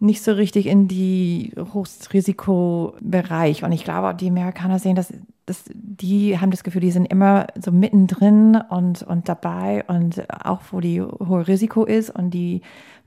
nicht 0.02 0.24
so 0.24 0.32
richtig 0.34 0.66
in 0.66 0.88
die 0.88 1.54
Hochrisikobereich. 1.74 3.64
Und 3.64 3.72
ich 3.72 3.84
glaube, 3.84 4.16
die 4.16 4.30
Amerikaner 4.30 4.80
sehen 4.80 4.96
das, 4.96 5.14
das, 5.46 5.64
die 5.74 6.40
haben 6.40 6.50
das 6.50 6.64
Gefühl, 6.64 6.82
die 6.82 6.90
sind 6.92 7.06
immer 7.06 7.46
so 7.64 7.72
mittendrin 7.72 8.60
und, 8.70 9.04
und 9.04 9.30
dabei 9.30 9.86
und 9.88 10.24
auch 10.44 10.62
wo 10.72 10.80
die 10.80 11.02
hohe 11.02 11.48
Risiko 11.48 11.86
ist 11.86 12.10
und 12.10 12.32
die 12.32 12.62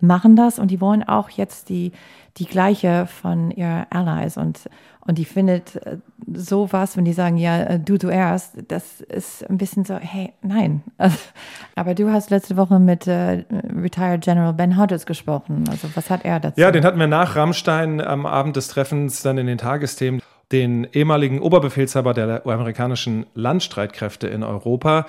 machen 0.07 0.37
das 0.37 0.59
und 0.59 0.71
die 0.71 0.81
wollen 0.81 1.03
auch 1.03 1.31
jetzt 1.31 1.69
die, 1.69 1.93
die 2.37 2.47
gleiche 2.47 3.07
von 3.07 3.51
ihren 3.51 3.87
Allies 3.91 4.37
und, 4.37 4.69
und 5.01 5.19
die 5.19 5.25
findet 5.25 5.77
äh, 5.77 5.99
sowas, 6.33 6.97
wenn 6.97 7.05
die 7.05 7.13
sagen, 7.13 7.37
ja, 7.37 7.63
äh, 7.63 7.79
du 7.79 7.97
zuerst, 7.97 8.57
das 8.69 9.01
ist 9.01 9.49
ein 9.49 9.59
bisschen 9.59 9.85
so, 9.85 9.97
hey, 9.97 10.33
nein. 10.43 10.83
Aber 11.77 11.95
du 11.95 12.11
hast 12.11 12.31
letzte 12.31 12.57
Woche 12.57 12.79
mit 12.79 13.07
äh, 13.07 13.45
Retired 13.51 14.23
General 14.23 14.53
Ben 14.53 14.77
Hodges 14.77 15.07
gesprochen. 15.07 15.65
Also 15.71 15.89
was 15.95 16.11
hat 16.11 16.25
er 16.25 16.41
dazu? 16.41 16.61
Ja, 16.61 16.71
den 16.71 16.85
hatten 16.85 16.99
wir 16.99 17.07
nach 17.07 17.37
Rammstein 17.37 18.01
am 18.01 18.27
Abend 18.27 18.57
des 18.57 18.69
Treffens 18.69 19.23
dann 19.23 19.39
in 19.39 19.47
den 19.47 19.59
Tagesthemen 19.59 20.21
den 20.53 20.87
ehemaligen 20.93 21.41
Oberbefehlshaber 21.41 22.15
der 22.15 22.47
amerikanischen 22.47 23.27
Landstreitkräfte 23.35 24.29
in 24.29 24.43
Europa. 24.43 25.07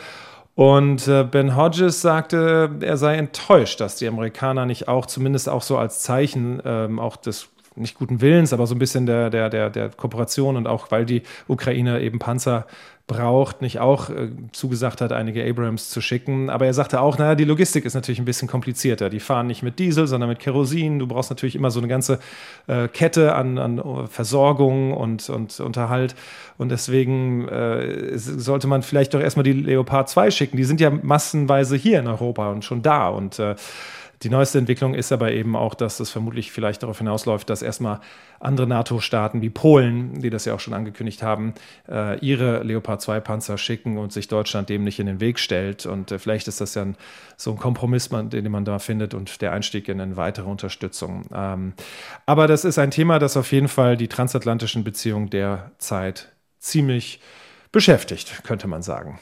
Und 0.55 1.07
äh, 1.09 1.25
Ben 1.25 1.57
Hodges 1.57 2.01
sagte, 2.01 2.77
er 2.79 2.97
sei 2.97 3.17
enttäuscht, 3.17 3.81
dass 3.81 3.97
die 3.97 4.07
Amerikaner 4.07 4.65
nicht 4.65 4.87
auch, 4.87 5.05
zumindest 5.05 5.49
auch 5.49 5.61
so 5.61 5.77
als 5.77 6.01
Zeichen 6.01 6.61
ähm, 6.65 6.99
auch 6.99 7.17
des 7.17 7.49
nicht 7.77 7.97
guten 7.97 8.21
Willens, 8.21 8.53
aber 8.53 8.67
so 8.67 8.75
ein 8.75 8.79
bisschen 8.79 9.05
der, 9.05 9.29
der, 9.29 9.49
der, 9.49 9.69
der 9.69 9.89
Kooperation 9.89 10.55
und 10.55 10.65
auch 10.65 10.91
weil 10.91 11.05
die 11.05 11.23
Ukraine 11.49 11.99
eben 12.01 12.19
Panzer 12.19 12.65
braucht, 13.07 13.61
nicht 13.61 13.79
auch 13.79 14.09
äh, 14.09 14.29
zugesagt 14.51 14.99
hat, 14.99 15.11
einige 15.11 15.47
Abrams 15.47 15.89
zu 15.89 16.01
schicken. 16.01 16.49
Aber 16.49 16.65
er 16.65 16.73
sagte 16.73 16.99
auch, 17.01 17.19
naja, 17.19 17.35
die 17.35 17.43
Logistik 17.43 17.85
ist 17.85 17.93
natürlich 17.93 18.17
ein 18.17 18.25
bisschen 18.25 18.47
komplizierter. 18.47 19.11
Die 19.11 19.19
fahren 19.19 19.45
nicht 19.45 19.61
mit 19.61 19.77
Diesel, 19.77 20.07
sondern 20.07 20.29
mit 20.29 20.39
Kerosin. 20.39 20.97
Du 20.97 21.05
brauchst 21.05 21.29
natürlich 21.29 21.55
immer 21.55 21.69
so 21.69 21.79
eine 21.79 21.87
ganze 21.87 22.19
äh, 22.65 22.87
Kette 22.87 23.35
an, 23.35 23.59
an 23.59 24.07
Versorgung 24.07 24.93
und, 24.93 25.29
und 25.29 25.59
Unterhalt. 25.59 26.15
Und 26.57 26.69
deswegen 26.69 27.47
äh, 27.47 28.17
sollte 28.17 28.65
man 28.65 28.81
vielleicht 28.81 29.13
doch 29.13 29.19
erstmal 29.19 29.43
die 29.43 29.53
Leopard 29.53 30.09
2 30.09 30.31
schicken. 30.31 30.57
Die 30.57 30.63
sind 30.63 30.81
ja 30.81 30.89
massenweise 30.89 31.75
hier 31.75 31.99
in 31.99 32.07
Europa 32.07 32.49
und 32.49 32.65
schon 32.65 32.81
da. 32.81 33.09
Und 33.09 33.37
äh, 33.37 33.55
die 34.25 34.31
neueste 34.31 34.57
Entwicklung 34.57 34.95
ist 34.95 35.11
aber 35.11 35.33
eben 35.33 35.55
auch, 35.55 35.75
dass 35.75 35.99
es 35.99 36.09
vermutlich 36.09 36.51
vielleicht 36.51 36.81
darauf 36.81 36.97
hinausläuft, 36.97 37.47
dass 37.47 37.61
erstmal 37.61 37.99
andere 38.39 38.65
NATO-Staaten 38.65 39.43
wie 39.43 39.51
Polen, 39.51 40.19
die 40.19 40.31
das 40.31 40.45
ja 40.45 40.55
auch 40.55 40.59
schon 40.59 40.73
angekündigt 40.73 41.21
haben, 41.21 41.53
äh, 41.87 42.17
ihre 42.25 42.63
Leopard 42.63 43.01
2-Panzer 43.01 43.59
schicken 43.59 43.99
und 43.99 44.11
sich 44.11 44.27
Deutschland 44.27 44.67
dem 44.69 44.83
nicht 44.83 44.99
in 44.99 45.05
den 45.05 45.19
Weg 45.19 45.37
stellt. 45.37 45.85
Und 45.85 46.11
äh, 46.11 46.17
vielleicht 46.17 46.47
ist 46.47 46.59
das 46.59 46.73
ja 46.73 46.81
ein, 46.81 46.97
so 47.37 47.51
ein 47.51 47.57
Kompromiss, 47.57 48.09
den 48.09 48.51
man 48.51 48.65
da 48.65 48.79
findet 48.79 49.13
und 49.13 49.43
der 49.43 49.51
Einstieg 49.51 49.89
in 49.89 50.01
eine 50.01 50.17
weitere 50.17 50.49
Unterstützung. 50.49 51.27
Ähm, 51.31 51.73
aber 52.25 52.47
das 52.47 52.65
ist 52.65 52.79
ein 52.79 52.89
Thema, 52.89 53.19
das 53.19 53.37
auf 53.37 53.51
jeden 53.51 53.67
Fall 53.67 53.95
die 53.95 54.07
transatlantischen 54.07 54.83
Beziehungen 54.83 55.29
derzeit 55.29 56.31
ziemlich 56.57 57.21
beschäftigt, 57.71 58.43
könnte 58.43 58.67
man 58.67 58.81
sagen. 58.81 59.19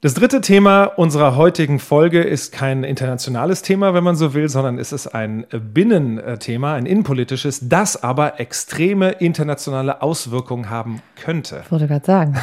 Das 0.00 0.14
dritte 0.14 0.40
Thema 0.40 0.84
unserer 0.84 1.34
heutigen 1.34 1.80
Folge 1.80 2.20
ist 2.20 2.52
kein 2.52 2.84
internationales 2.84 3.62
Thema, 3.62 3.94
wenn 3.94 4.04
man 4.04 4.14
so 4.14 4.32
will, 4.32 4.48
sondern 4.48 4.78
es 4.78 4.92
ist 4.92 5.08
ein 5.08 5.44
Binnenthema, 5.50 6.74
ein 6.74 6.86
innenpolitisches, 6.86 7.68
das 7.68 8.00
aber 8.00 8.38
extreme 8.38 9.10
internationale 9.10 10.00
Auswirkungen 10.00 10.70
haben 10.70 11.02
könnte. 11.20 11.62
Ich 11.64 11.72
wollte 11.72 11.88
gerade 11.88 12.06
sagen. 12.06 12.36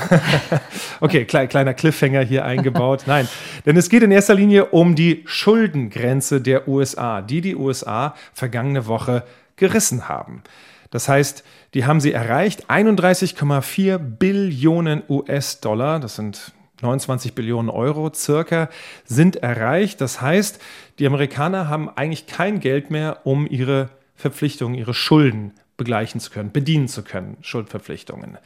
okay, 1.00 1.24
kleiner 1.24 1.74
Cliffhanger 1.74 2.24
hier 2.24 2.44
eingebaut. 2.44 3.04
Nein, 3.08 3.26
denn 3.66 3.78
es 3.78 3.88
geht 3.88 4.04
in 4.04 4.12
erster 4.12 4.36
Linie 4.36 4.66
um 4.66 4.96
die 4.96 5.24
Schuldengrenze 5.26 6.42
der 6.42 6.68
USA, 6.68 7.22
die 7.22 7.40
die 7.40 7.56
USA 7.56 8.16
vergangene 8.34 8.86
Woche 8.86 9.24
gerissen 9.56 10.10
haben. 10.10 10.44
Das 10.92 11.08
heißt, 11.08 11.46
die 11.74 11.86
haben 11.86 12.02
sie 12.02 12.12
erreicht. 12.12 12.70
31,4 12.70 13.98
Billionen 13.98 15.04
US-Dollar, 15.08 16.02
das 16.02 16.18
sind 16.18 16.52
29 16.82 17.34
Billionen 17.34 17.70
Euro 17.70 18.12
circa 18.14 18.70
sind 19.06 19.38
erreicht. 19.38 20.02
Das 20.02 20.22
heißt, 20.22 20.62
die 21.00 21.08
Amerikaner 21.08 21.68
haben 21.70 21.90
eigentlich 21.90 22.28
kein 22.28 22.60
Geld 22.60 22.92
mehr, 22.92 23.22
um 23.24 23.48
ihre 23.48 23.90
Verpflichtungen, 24.16 24.76
ihre 24.76 24.94
Schulden 24.94 25.54
begleichen 25.78 26.20
zu 26.20 26.32
können, 26.32 26.52
bedienen 26.52 26.88
zu 26.88 27.04
können, 27.04 27.38
Schuldverpflichtungen. 27.42 28.38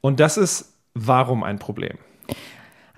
Und 0.00 0.20
das 0.20 0.36
ist 0.36 0.72
warum 0.94 1.42
ein 1.42 1.58
Problem? 1.58 1.98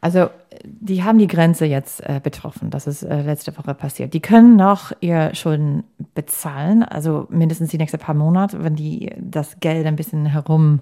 Also, 0.00 0.28
die 0.64 1.02
haben 1.02 1.18
die 1.18 1.26
Grenze 1.26 1.64
jetzt 1.64 2.00
äh, 2.02 2.20
betroffen. 2.22 2.68
Das 2.70 2.86
ist 2.86 3.02
äh, 3.02 3.22
letzte 3.22 3.56
Woche 3.56 3.72
passiert. 3.72 4.12
Die 4.12 4.20
können 4.20 4.54
noch 4.54 4.92
ihr 5.00 5.34
Schulden 5.34 5.84
bezahlen, 6.14 6.82
also 6.82 7.26
mindestens 7.30 7.70
die 7.70 7.78
nächsten 7.78 7.98
paar 7.98 8.14
Monate, 8.14 8.62
wenn 8.62 8.76
die 8.76 9.12
das 9.18 9.60
Geld 9.60 9.86
ein 9.86 9.96
bisschen 9.96 10.26
herum 10.26 10.80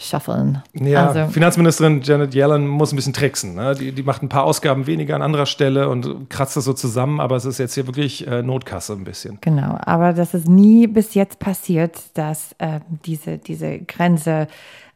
schaffeln. 0.00 0.62
Ja, 0.72 1.08
also, 1.08 1.32
Finanzministerin 1.32 2.00
Janet 2.02 2.34
Yellen 2.34 2.66
muss 2.66 2.92
ein 2.92 2.96
bisschen 2.96 3.12
tricksen. 3.12 3.54
Ne? 3.54 3.74
Die, 3.74 3.92
die 3.92 4.02
macht 4.02 4.22
ein 4.22 4.28
paar 4.28 4.44
Ausgaben 4.44 4.86
weniger 4.86 5.14
an 5.14 5.22
anderer 5.22 5.46
Stelle 5.46 5.88
und 5.88 6.30
kratzt 6.30 6.56
das 6.56 6.64
so 6.64 6.72
zusammen, 6.72 7.20
aber 7.20 7.36
es 7.36 7.44
ist 7.44 7.58
jetzt 7.58 7.74
hier 7.74 7.86
wirklich 7.86 8.26
äh, 8.26 8.42
Notkasse 8.42 8.94
ein 8.94 9.04
bisschen. 9.04 9.38
Genau, 9.42 9.78
aber 9.80 10.12
das 10.14 10.32
ist 10.32 10.48
nie 10.48 10.86
bis 10.86 11.14
jetzt 11.14 11.38
passiert, 11.38 11.98
dass 12.14 12.54
äh, 12.58 12.80
diese, 13.04 13.38
diese 13.38 13.78
Grenze 13.80 14.48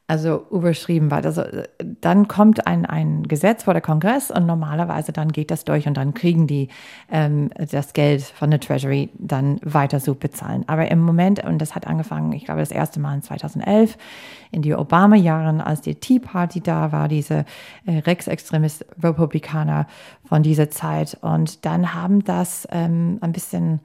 also 0.07 0.47
überschrieben 0.51 1.11
war. 1.11 1.25
Also 1.25 1.45
dann 1.79 2.29
kommt 2.29 2.67
ein, 2.67 2.85
ein 2.85 3.23
Gesetz 3.23 3.63
vor 3.65 3.73
der 3.73 3.81
Kongress 3.81 4.31
und 4.31 4.45
normalerweise 4.45 5.13
dann 5.13 5.33
geht 5.33 5.51
das 5.51 5.65
durch 5.65 5.87
und 5.87 5.97
dann 5.97 6.13
kriegen 6.13 6.47
die 6.47 6.69
ähm, 7.11 7.51
das 7.71 7.95
Geld 7.95 8.23
von 8.23 8.51
der 8.51 8.61
Treasury 8.61 9.09
dann 9.15 9.59
weiter 9.63 10.01
so 10.01 10.15
bezahlen. 10.15 10.65
Aber 10.67 10.91
im 10.91 11.01
Moment, 11.01 11.43
und 11.43 11.59
das 11.59 11.75
hat 11.75 11.87
angefangen, 11.87 12.33
ich 12.35 12.45
glaube, 12.45 12.61
das 12.61 12.71
erste 12.71 13.01
Mal 13.01 13.15
in 13.15 13.23
2011, 13.23 13.97
in 14.51 14.61
die 14.61 14.75
Obama-Jahren, 14.75 15.63
als 15.63 15.81
die 15.81 15.95
Tea 15.95 16.19
Party 16.19 16.61
da 16.61 16.93
war, 16.93 17.09
diese 17.09 17.47
äh, 17.87 17.99
Rechtsextremist-Republikaner 17.99 19.87
von 20.27 20.43
dieser 20.43 20.69
Zeit. 20.69 21.17
Und 21.23 21.65
dann 21.65 21.95
haben 21.95 22.23
das 22.25 22.69
ähm, 22.71 23.19
ein 23.23 23.33
bisschen 23.33 23.81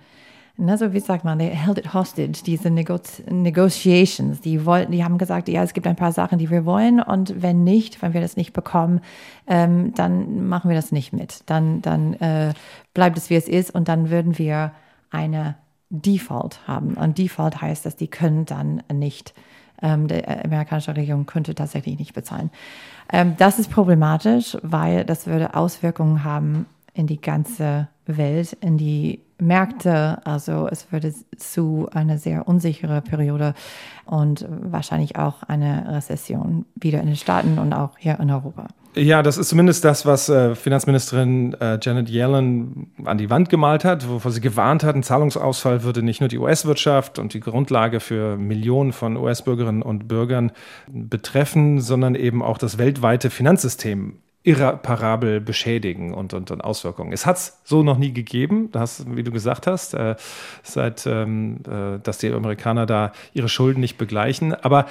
ne, 0.60 0.78
so 0.78 0.94
wie 0.94 1.00
sagt 1.00 1.24
man, 1.24 1.40
they 1.40 1.50
held 1.50 1.78
it 1.78 1.94
hostage, 1.94 2.44
diese 2.46 2.70
Nego 2.70 3.00
Negotiations, 3.30 4.42
die 4.42 4.66
wollten, 4.66 4.92
die 4.92 5.04
haben 5.04 5.18
gesagt, 5.18 5.48
ja, 5.50 5.64
es 5.64 5.74
gibt 5.74 5.88
ein 5.88 5.96
paar 5.96 6.12
Sachen, 6.12 6.38
die 6.38 6.50
wir 6.50 6.66
wollen 6.66 7.02
und 7.02 7.42
wenn 7.42 7.64
nicht, 7.64 8.02
wenn 8.02 8.14
wir 8.14 8.22
das 8.22 8.38
nicht 8.38 8.54
bekommen, 8.54 9.02
ähm, 9.48 9.94
dann 9.96 10.48
machen 10.48 10.70
wir 10.70 10.76
das 10.76 10.92
nicht 10.92 11.14
mit. 11.14 11.44
Dann, 11.48 11.82
dann 11.82 12.14
äh, 12.16 12.54
bleibt 12.94 13.18
es, 13.18 13.30
wie 13.30 13.36
es 13.36 13.48
ist 13.48 13.72
und 13.72 13.88
dann 13.88 14.10
würden 14.10 14.38
wir 14.38 14.74
eine 15.10 15.56
Default 15.90 16.68
haben. 16.68 16.94
Und 16.94 17.18
Default 17.18 17.62
heißt, 17.62 17.86
dass 17.86 17.96
die 17.96 18.08
können 18.08 18.46
dann 18.46 18.84
nicht, 18.94 19.34
ähm, 19.82 20.08
die 20.08 20.28
amerikanische 20.28 20.96
Regierung 20.96 21.26
könnte 21.26 21.56
tatsächlich 21.56 21.98
nicht 21.98 22.14
bezahlen. 22.14 22.52
Ähm, 23.12 23.36
das 23.38 23.58
ist 23.58 23.72
problematisch, 23.72 24.58
weil 24.62 25.06
das 25.06 25.26
würde 25.26 25.56
Auswirkungen 25.56 26.24
haben 26.24 26.68
in 26.94 27.08
die 27.08 27.22
ganze 27.22 27.88
Welt, 28.18 28.58
in 28.62 28.78
die 28.78 29.20
Märkte. 29.40 30.26
Also 30.26 30.68
es 30.70 30.92
würde 30.92 31.14
zu 31.38 31.90
einer 31.94 32.18
sehr 32.18 32.48
unsichere 32.48 33.02
Periode 33.02 33.54
und 34.06 34.46
wahrscheinlich 34.50 35.18
auch 35.18 35.44
eine 35.44 35.86
Rezession 35.96 36.66
wieder 36.76 37.00
in 37.00 37.08
den 37.08 37.16
Staaten 37.16 37.58
und 37.60 37.74
auch 37.74 37.98
hier 37.98 38.20
in 38.20 38.32
Europa. 38.32 38.68
Ja, 38.96 39.22
das 39.22 39.38
ist 39.38 39.50
zumindest 39.50 39.86
das, 39.86 40.06
was 40.08 40.30
äh, 40.30 40.56
Finanzministerin 40.56 41.54
äh, 41.54 41.78
Janet 41.80 42.10
Yellen 42.10 42.92
an 43.06 43.20
die 43.20 43.30
Wand 43.30 43.50
gemalt 43.50 43.86
hat, 43.86 44.10
wovor 44.10 44.32
sie 44.32 44.42
gewarnt 44.42 44.84
hat, 44.84 44.96
ein 44.96 45.04
Zahlungsausfall 45.04 45.84
würde 45.84 46.02
nicht 46.02 46.22
nur 46.22 46.28
die 46.28 46.40
US-Wirtschaft 46.40 47.20
und 47.20 47.34
die 47.36 47.40
Grundlage 47.40 48.00
für 48.00 48.36
Millionen 48.36 48.92
von 48.92 49.16
US-Bürgerinnen 49.16 49.84
und 49.84 50.08
Bürgern 50.08 50.52
betreffen, 50.88 51.82
sondern 51.82 52.16
eben 52.16 52.42
auch 52.42 52.58
das 52.58 52.80
weltweite 52.80 53.30
Finanzsystem 53.30 54.18
irreparabel 54.44 55.42
beschädigen 55.42 56.14
und, 56.14 56.34
und, 56.34 56.50
und 56.50 56.62
Auswirkungen. 56.62 57.12
Es 57.12 57.26
hat 57.26 57.38
es 57.38 57.60
so 57.66 57.84
noch 57.84 57.98
nie 57.98 58.14
gegeben, 58.14 58.72
das, 58.72 59.06
wie 59.14 59.24
du 59.24 59.32
gesagt 59.32 59.68
hast, 59.68 59.94
äh, 59.94 60.16
seit 60.64 61.06
ähm, 61.06 61.58
äh, 61.68 62.00
dass 62.00 62.20
die 62.20 62.32
Amerikaner 62.32 62.86
da 62.86 63.12
ihre 63.34 63.50
Schulden 63.50 63.82
nicht 63.82 63.98
begleichen. 63.98 64.54
Aber 64.54 64.86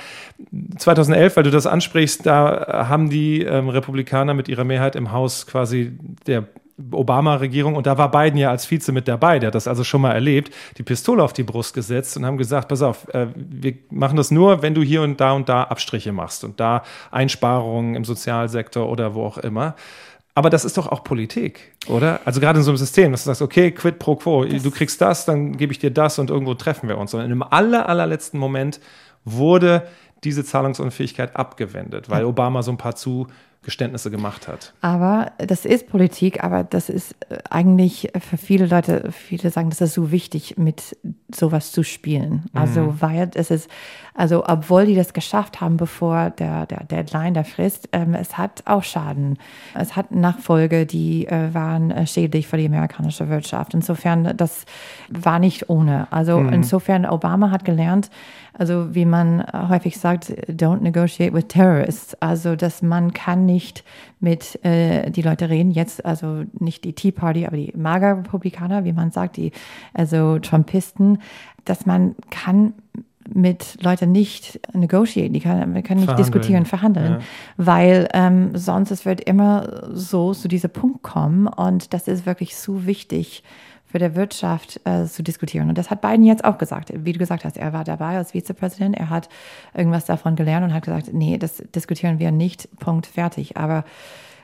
2011, 0.77 1.37
weil 1.37 1.45
du 1.45 1.51
das 1.51 1.67
ansprichst, 1.67 2.27
da 2.27 2.87
haben 2.89 3.09
die 3.09 3.43
ähm, 3.43 3.71
Republikaner 3.71 4.35
mit 4.35 4.49
ihrer 4.49 4.65
Mehrheit 4.65 4.97
im 4.97 5.13
Haus 5.13 5.47
quasi 5.47 5.99
der 6.27 6.47
Obama-Regierung, 6.93 7.75
und 7.75 7.87
da 7.87 7.99
war 7.99 8.11
Biden 8.11 8.39
ja 8.39 8.51
als 8.51 8.71
Vize 8.71 8.93
mit 8.93 9.09
dabei, 9.09 9.39
der 9.39 9.49
hat 9.49 9.55
das 9.55 9.67
also 9.67 9.85
schon 9.85 10.01
mal 10.01 10.13
erlebt, 10.13 10.55
die 10.79 10.83
Pistole 10.83 11.23
auf 11.23 11.33
die 11.33 11.43
Brust 11.43 11.75
gesetzt 11.75 12.17
und 12.17 12.25
haben 12.25 12.39
gesagt, 12.39 12.69
pass 12.69 12.83
auf, 12.83 13.09
äh, 13.13 13.27
wir 13.35 13.75
machen 13.91 14.17
das 14.17 14.31
nur, 14.31 14.63
wenn 14.63 14.75
du 14.75 14.83
hier 14.83 15.03
und 15.03 15.21
da 15.21 15.33
und 15.33 15.49
da 15.49 15.65
Abstriche 15.65 16.13
machst 16.13 16.45
und 16.45 16.61
da 16.61 16.83
Einsparungen 17.11 17.95
im 17.95 18.05
Sozialsektor 18.05 18.89
oder 18.89 19.15
wo 19.15 19.25
auch 19.25 19.39
immer. 19.39 19.75
Aber 20.35 20.51
das 20.51 20.65
ist 20.65 20.79
doch 20.79 20.87
auch 20.87 21.03
Politik, 21.03 21.75
oder? 21.89 22.21
Also 22.25 22.39
gerade 22.39 22.61
in 22.61 22.65
so 22.65 22.71
einem 22.71 22.79
System, 22.79 23.11
dass 23.11 23.25
du 23.25 23.31
sagst, 23.31 23.43
okay, 23.43 23.73
quid 23.73 23.99
pro 23.99 24.15
quo, 24.15 24.45
das 24.45 24.63
du 24.63 24.71
kriegst 24.71 25.01
das, 25.01 25.25
dann 25.25 25.57
gebe 25.57 25.73
ich 25.73 25.81
dir 25.81 25.91
das 25.91 26.21
und 26.21 26.31
irgendwo 26.31 26.55
treffen 26.55 26.89
wir 26.89 26.97
uns. 26.97 27.13
Und 27.13 27.29
im 27.29 27.43
aller, 27.43 27.89
allerletzten 27.89 28.39
Moment 28.39 28.79
wurde 29.25 29.89
diese 30.23 30.45
Zahlungsunfähigkeit 30.45 31.35
abgewendet, 31.35 32.09
weil 32.09 32.25
Obama 32.25 32.63
so 32.63 32.71
ein 32.71 32.77
paar 32.77 32.95
zu 32.95 33.27
Geständnisse 33.63 34.11
gemacht 34.11 34.47
hat. 34.47 34.73
Aber 34.81 35.33
das 35.39 35.65
ist 35.65 35.89
Politik, 35.89 36.45
aber 36.45 36.63
das 36.65 36.89
ist 36.89 37.17
äh, 37.29 37.39
eigentlich 37.51 38.11
für 38.19 38.37
viele 38.37 38.67
Leute, 38.67 39.11
viele 39.11 39.51
sagen, 39.51 39.71
das 39.71 39.81
ist 39.81 39.95
so 39.95 40.11
wichtig, 40.13 40.57
mit 40.57 40.97
sowas 41.35 41.73
zu 41.73 41.83
spielen. 41.83 42.45
Also, 42.55 42.83
mhm. 42.83 43.01
weil 43.01 43.31
es 43.35 43.51
ist, 43.51 43.69
also, 44.15 44.45
obwohl 44.47 44.87
die 44.87 44.95
das 44.95 45.13
geschafft 45.13 45.61
haben, 45.61 45.77
bevor 45.77 46.31
der, 46.31 46.67
der 46.67 46.85
Deadline, 46.85 47.35
der 47.35 47.45
Frist, 47.45 47.89
ähm, 47.93 48.15
es 48.15 48.39
hat 48.39 48.63
auch 48.65 48.85
Schaden. 48.85 49.39
Es 49.75 49.97
hat 49.97 50.13
Nachfolge, 50.13 50.87
die 50.87 51.27
äh, 51.27 51.53
waren 51.53 51.91
äh, 51.91 52.07
schädlich 52.07 52.47
für 52.47 52.57
die 52.57 52.67
amerikanische 52.67 53.29
Wirtschaft. 53.29 53.75
Insofern, 53.75 54.37
das 54.37 54.67
war 55.09 55.41
nicht 55.41 55.69
ohne. 55.69 56.07
Also, 56.11 56.39
mhm. 56.39 56.53
insofern, 56.53 57.07
Obama 57.07 57.51
hat 57.51 57.65
gelernt, 57.65 58.09
also 58.59 58.95
wie 58.95 59.05
man 59.05 59.45
häufig 59.53 59.99
sagt, 59.99 60.31
don't 60.51 60.81
negotiate 60.83 61.33
with 61.33 61.47
terrorists. 61.49 62.15
Also 62.21 62.57
dass 62.57 62.83
man 62.83 63.13
kann 63.13 63.47
nicht 63.47 63.85
mit 64.21 64.63
äh, 64.65 65.11
die 65.11 65.23
Leute 65.23 65.49
reden. 65.49 65.71
Jetzt 65.71 66.05
also 66.05 66.45
nicht 66.59 66.85
die 66.85 66.93
Tea 66.93 67.13
Party, 67.13 67.47
aber 67.47 67.57
die 67.57 67.73
MAGA-Republikaner, 67.77 68.85
wie 68.85 68.93
man 68.93 69.11
sagt, 69.11 69.37
die 69.37 69.53
also 69.95 70.39
Trumpisten, 70.39 71.19
dass 71.65 71.87
man 71.87 72.15
kann 72.31 72.75
mit 73.33 73.77
Leuten 73.83 74.11
nicht 74.11 74.59
negotiate, 74.75 75.31
die 75.31 75.41
kann, 75.41 75.59
man 75.73 75.83
kann 75.83 75.99
nicht 75.99 76.07
Verhandeln. 76.07 76.17
diskutieren, 76.17 76.65
verhandeln, 76.65 77.13
Ja. 77.13 77.19
weil 77.59 78.09
ähm, 78.15 78.51
sonst 78.57 78.91
es 78.91 79.05
wird 79.05 79.21
immer 79.21 79.83
so 79.93 80.33
zu 80.33 80.49
diesem 80.49 80.71
Punkt 80.71 81.03
kommen 81.03 81.47
und 81.47 81.93
das 81.93 82.09
ist 82.09 82.25
wirklich 82.25 82.57
so 82.57 82.87
wichtig 82.87 83.43
für 83.91 83.99
der 83.99 84.15
Wirtschaft 84.15 84.81
äh, 84.85 85.07
zu 85.07 85.23
diskutieren. 85.23 85.69
Und 85.69 85.79
das 85.79 85.91
hat 85.91 86.03
Biden 86.03 86.25
jetzt 86.25 86.45
auch 86.45 86.59
gesagt. 86.59 86.93
Wie 86.95 87.13
du 87.13 87.19
gesagt 87.19 87.45
hast, 87.45 87.57
er 87.57 87.73
war 87.73 87.85
dabei 87.85 88.19
als 88.19 88.33
Vizepräsident, 88.33 88.97
er 88.97 89.11
hat 89.11 89.29
irgendwas 89.75 90.05
davon 90.05 90.37
gelernt 90.37 90.65
und 90.67 90.75
hat 90.75 90.85
gesagt, 90.85 91.13
nee, 91.13 91.39
das 91.39 91.63
diskutieren 91.75 92.19
wir 92.19 92.31
nicht, 92.31 92.69
Punkt, 92.79 93.07
fertig. 93.07 93.57
Aber 93.57 93.85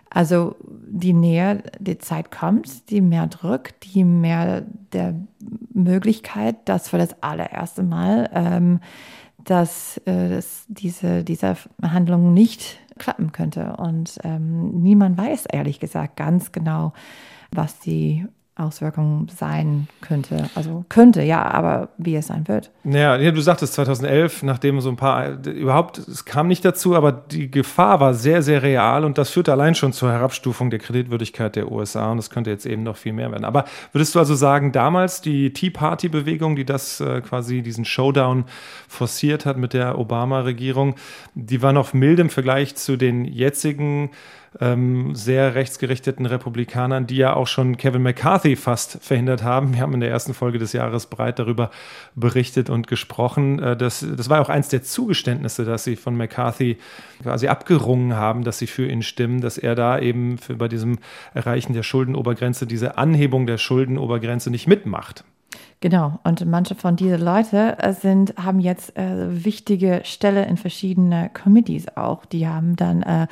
also 0.09 0.57
die 0.61 1.13
näher 1.13 1.63
die 1.79 1.99
Zeit 1.99 2.31
kommt, 2.31 2.89
die 2.91 3.01
mehr 3.01 3.27
Druck, 3.27 3.79
die 3.81 4.05
mehr 4.05 4.63
der 4.93 5.15
Möglichkeit, 5.73 6.57
dass 6.67 6.89
für 6.89 6.99
das 6.99 7.23
allererste 7.23 7.83
Mal, 7.83 8.31
ähm, 8.33 8.81
dass, 9.39 9.99
äh, 10.07 10.31
dass 10.31 10.65
diese, 10.69 11.25
diese 11.25 11.57
Handlung 11.83 12.33
nicht 12.33 12.79
klappen 12.97 13.33
könnte. 13.33 13.77
Und 13.77 14.19
ähm, 14.23 14.83
niemand 14.83 15.19
weiß 15.19 15.47
ehrlich 15.47 15.81
gesagt 15.81 16.17
ganz 16.17 16.53
genau, 16.53 16.93
was 17.51 17.81
die 17.81 18.27
Auswirkung 18.57 19.27
sein 19.37 19.89
könnte. 20.01 20.49
Also 20.55 20.85
könnte, 20.89 21.23
ja, 21.23 21.43
aber 21.43 21.89
wie 21.99 22.15
es 22.15 22.29
sein 22.29 22.47
wird. 22.47 22.71
Ja, 22.85 23.17
ja, 23.17 23.33
du 23.33 23.41
sagtest 23.41 23.75
2011, 23.75 24.45
nachdem 24.45 24.81
so 24.81 24.91
ein 24.91 24.97
paar, 24.97 25.45
überhaupt, 25.45 25.99
es 25.99 26.25
kam 26.25 26.47
nicht 26.47 26.65
dazu, 26.65 26.95
aber 26.95 27.11
die 27.11 27.51
Gefahr 27.51 27.99
war 27.99 28.15
sehr, 28.15 28.43
sehr 28.43 28.63
real 28.63 29.05
und 29.05 29.19
das 29.19 29.31
führte 29.31 29.51
allein 29.51 29.75
schon 29.75 29.93
zur 29.93 30.13
Herabstufung 30.13 30.71
der 30.71 30.79
Kreditwürdigkeit 30.79 31.57
der 31.57 31.73
USA 31.73 32.13
und 32.13 32.19
es 32.19 32.31
könnte 32.31 32.51
jetzt 32.51 32.65
eben 32.65 32.85
noch 32.85 32.97
viel 32.97 33.13
mehr 33.13 33.33
werden. 33.33 33.45
Aber 33.45 33.65
würdest 33.91 34.15
du 34.15 34.21
also 34.21 34.37
sagen, 34.37 34.71
damals 34.71 35.21
die 35.21 35.53
Tea 35.53 35.71
Party-Bewegung, 35.71 36.55
die 36.55 36.65
das 36.65 37.01
äh, 37.01 37.23
quasi 37.23 37.61
diesen 37.63 37.85
Showdown 37.85 38.45
forciert 38.87 39.47
hat 39.47 39.57
mit 39.57 39.73
der 39.73 39.99
Obama-Regierung, 39.99 40.95
die 41.35 41.61
war 41.61 41.73
noch 41.73 41.93
mild 41.93 42.21
im 42.21 42.31
Vergleich 42.31 42.77
zu 42.77 42.97
den 42.97 43.25
jetzigen 43.25 44.11
ähm, 44.61 45.15
sehr 45.15 45.55
rechtsgerichteten 45.55 46.27
Republikanern, 46.27 47.07
die 47.07 47.17
ja 47.17 47.35
auch 47.35 47.47
schon 47.47 47.77
Kevin 47.77 48.03
McCarthy 48.03 48.57
fast 48.57 49.03
verhindert 49.03 49.43
haben. 49.43 49.75
Wir 49.75 49.81
haben 49.81 49.95
in 49.95 50.01
der 50.01 50.11
ersten 50.11 50.35
Folge 50.35 50.59
des 50.59 50.73
Jahres 50.73 51.07
breit 51.07 51.39
darüber 51.39 51.71
berichtet 52.15 52.71
und 52.71 52.87
gesprochen. 52.87 53.59
Äh, 53.61 53.77
das, 53.77 54.07
das 54.17 54.29
war 54.31 54.41
auch 54.41 54.49
eins 54.49 54.69
der 54.69 54.83
Zugeständnisse, 54.83 55.65
dass 55.65 55.85
sie 55.85 55.97
von 55.97 56.17
McCarthy 56.17 56.79
quasi 57.23 57.49
abgerungen 57.49 58.15
haben, 58.15 58.45
dass 58.45 58.59
sie 58.59 58.67
für 58.67 58.87
ihn 58.87 59.03
stimmen, 59.03 59.41
dass 59.41 59.59
er 59.59 59.75
da 59.75 59.99
eben 59.99 60.39
für, 60.39 60.55
bei 60.55 60.69
diesem 60.69 60.99
Erreichen 61.35 61.73
der 61.73 61.83
Schuldenobergrenze, 61.83 62.67
diese 62.67 62.99
Anhebung 62.99 63.47
der 63.47 63.59
Schuldenobergrenze 63.59 64.51
nicht 64.51 64.67
mitmacht. 64.67 65.25
Genau, 65.85 66.19
und 66.25 66.47
manche 66.47 66.75
von 66.75 66.97
diesen 66.97 67.21
Leute 67.21 67.77
äh, 67.79 67.93
sind, 67.93 68.35
haben 68.43 68.59
jetzt 68.59 68.97
äh, 68.97 69.45
wichtige 69.45 70.01
Stelle 70.05 70.47
in 70.47 70.57
verschiedene 70.57 71.31
Committees 71.35 71.95
auch. 71.95 72.25
Die 72.25 72.49
haben 72.49 72.75
dann 72.75 73.03
äh, 73.03 73.27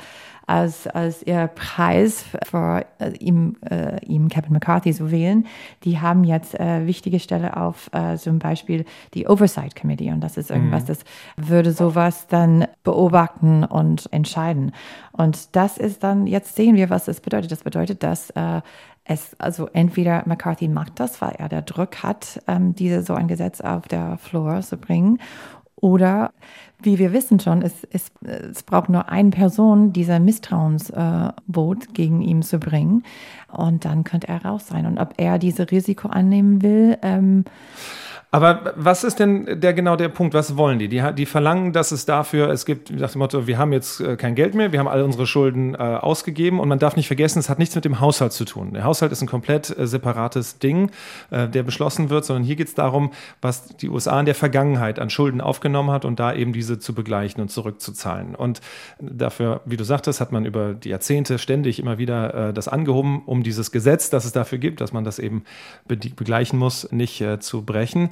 als, 0.45 0.87
als 0.87 1.23
ihr 1.23 1.47
Preis 1.47 2.25
für 2.45 2.85
äh, 2.99 3.11
ihm, 3.17 3.55
äh, 3.69 4.03
ihm 4.05 4.27
Kevin 4.27 4.53
McCarthy 4.53 4.93
zu 4.93 5.11
wählen, 5.11 5.45
die 5.83 5.99
haben 5.99 6.23
jetzt 6.23 6.59
äh, 6.59 6.85
wichtige 6.85 7.19
Stelle 7.19 7.57
auf 7.57 7.89
äh, 7.93 8.17
zum 8.17 8.39
Beispiel 8.39 8.85
die 9.13 9.27
Oversight 9.27 9.75
Committee. 9.75 10.11
Und 10.11 10.21
das 10.21 10.37
ist 10.37 10.51
irgendwas, 10.51 10.85
das 10.85 10.99
würde 11.37 11.71
sowas 11.71 12.27
dann 12.27 12.67
beobachten 12.83 13.63
und 13.63 14.11
entscheiden. 14.11 14.73
Und 15.11 15.55
das 15.55 15.77
ist 15.77 16.03
dann, 16.03 16.27
jetzt 16.27 16.55
sehen 16.55 16.75
wir, 16.75 16.89
was 16.89 17.05
das 17.05 17.21
bedeutet. 17.21 17.51
Das 17.51 17.63
bedeutet, 17.63 18.03
dass 18.03 18.29
äh, 18.31 18.61
es, 19.05 19.35
also 19.39 19.67
entweder 19.73 20.23
McCarthy 20.25 20.67
macht 20.67 20.99
das, 20.99 21.21
weil 21.21 21.35
er 21.37 21.49
der 21.49 21.61
Druck 21.61 22.03
hat, 22.03 22.41
ähm, 22.47 22.73
diese 22.73 23.03
so 23.03 23.13
ein 23.13 23.27
Gesetz 23.27 23.61
auf 23.61 23.87
der 23.87 24.17
Floor 24.17 24.61
zu 24.61 24.77
bringen, 24.77 25.19
oder 25.83 26.31
wie 26.81 26.97
wir 26.97 27.11
wissen 27.11 27.41
schon, 27.41 27.61
es, 27.61 27.85
es, 27.91 28.09
es 28.21 28.63
braucht 28.63 28.87
nur 28.87 29.09
eine 29.09 29.31
Person, 29.31 29.91
dieser 29.91 30.21
Misstrauensvot 30.21 31.83
äh, 31.83 31.91
gegen 31.93 32.21
ihn 32.21 32.41
zu 32.41 32.57
bringen. 32.57 33.03
Und 33.51 33.83
dann 33.83 34.05
könnte 34.05 34.29
er 34.29 34.45
raus 34.45 34.67
sein. 34.67 34.85
Und 34.85 34.97
ob 34.97 35.13
er 35.17 35.39
diese 35.39 35.69
Risiko 35.71 36.07
annehmen 36.07 36.61
will, 36.61 36.97
ähm, 37.01 37.43
aber 38.33 38.73
was 38.75 39.03
ist 39.03 39.19
denn 39.19 39.61
der 39.61 39.75
genau 39.75 39.95
der 39.95 40.09
Punkt? 40.09 40.33
Was 40.33 40.57
wollen 40.57 40.79
die? 40.79 40.87
Die, 40.87 41.03
die 41.15 41.27
verlangen, 41.27 41.71
dass 41.71 41.91
es 41.91 42.07
dafür, 42.07 42.49
es 42.49 42.65
gibt 42.65 42.89
nach 42.89 43.11
dem 43.11 43.19
Motto, 43.19 43.45
wir 43.45 43.59
haben 43.59 43.71
jetzt 43.71 43.99
äh, 43.99 44.15
kein 44.15 44.33
Geld 44.33 44.55
mehr, 44.55 44.71
wir 44.71 44.79
haben 44.79 44.87
alle 44.87 45.05
unsere 45.05 45.27
Schulden 45.27 45.75
äh, 45.75 45.77
ausgegeben 45.77 46.59
und 46.59 46.67
man 46.67 46.79
darf 46.79 46.95
nicht 46.95 47.05
vergessen, 47.05 47.37
es 47.37 47.47
hat 47.47 47.59
nichts 47.59 47.75
mit 47.75 47.85
dem 47.85 47.99
Haushalt 47.99 48.33
zu 48.33 48.43
tun. 48.43 48.73
Der 48.73 48.85
Haushalt 48.85 49.11
ist 49.11 49.21
ein 49.21 49.27
komplett 49.27 49.77
äh, 49.77 49.85
separates 49.85 50.57
Ding, 50.57 50.89
äh, 51.29 51.47
der 51.47 51.61
beschlossen 51.61 52.09
wird, 52.09 52.25
sondern 52.25 52.43
hier 52.43 52.55
geht 52.55 52.69
es 52.69 52.73
darum, 52.73 53.11
was 53.39 53.67
die 53.67 53.87
USA 53.87 54.19
in 54.19 54.25
der 54.25 54.33
Vergangenheit 54.33 54.97
an 54.97 55.11
Schulden 55.11 55.39
aufgenommen 55.39 55.91
hat 55.91 56.03
und 56.03 56.19
da 56.19 56.33
eben 56.33 56.53
diese 56.53 56.79
zu 56.79 56.95
begleichen 56.95 57.39
und 57.39 57.49
zurückzuzahlen. 57.49 58.33
Und 58.33 58.61
dafür, 58.99 59.61
wie 59.65 59.77
du 59.77 59.83
sagtest, 59.83 60.21
hat 60.21 60.31
man 60.31 60.45
über 60.45 60.73
die 60.73 60.89
Jahrzehnte 60.89 61.37
ständig 61.37 61.77
immer 61.77 61.99
wieder 61.99 62.49
äh, 62.49 62.53
das 62.53 62.67
angehoben, 62.67 63.21
um 63.27 63.43
dieses 63.43 63.71
Gesetz, 63.71 64.09
das 64.09 64.25
es 64.25 64.31
dafür 64.31 64.57
gibt, 64.57 64.81
dass 64.81 64.91
man 64.91 65.03
das 65.03 65.19
eben 65.19 65.43
be 65.87 65.97
begleichen 66.15 66.57
muss, 66.57 66.91
nicht 66.91 67.23
zu 67.39 67.61
brechen. 67.63 68.09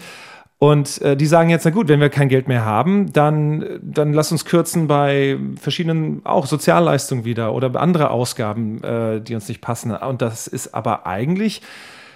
Und 0.57 1.01
äh, 1.01 1.17
die 1.17 1.25
sagen 1.25 1.49
jetzt, 1.49 1.65
na 1.65 1.71
gut, 1.71 1.87
wenn 1.87 1.99
wir 1.99 2.09
kein 2.09 2.29
Geld 2.29 2.47
mehr 2.47 2.63
haben, 2.63 3.11
dann, 3.11 3.79
dann 3.81 4.13
lass 4.13 4.31
uns 4.31 4.45
kürzen 4.45 4.87
bei 4.87 5.39
verschiedenen 5.59 6.21
auch 6.23 6.45
Sozialleistungen 6.45 7.25
wieder 7.25 7.55
oder 7.55 7.75
andere 7.81 8.11
Ausgaben, 8.11 8.83
äh, 8.83 9.21
die 9.21 9.33
uns 9.33 9.47
nicht 9.47 9.61
passen. 9.61 9.89
Und 9.89 10.21
das 10.21 10.45
ist 10.45 10.75
aber 10.75 11.07
eigentlich, 11.07 11.63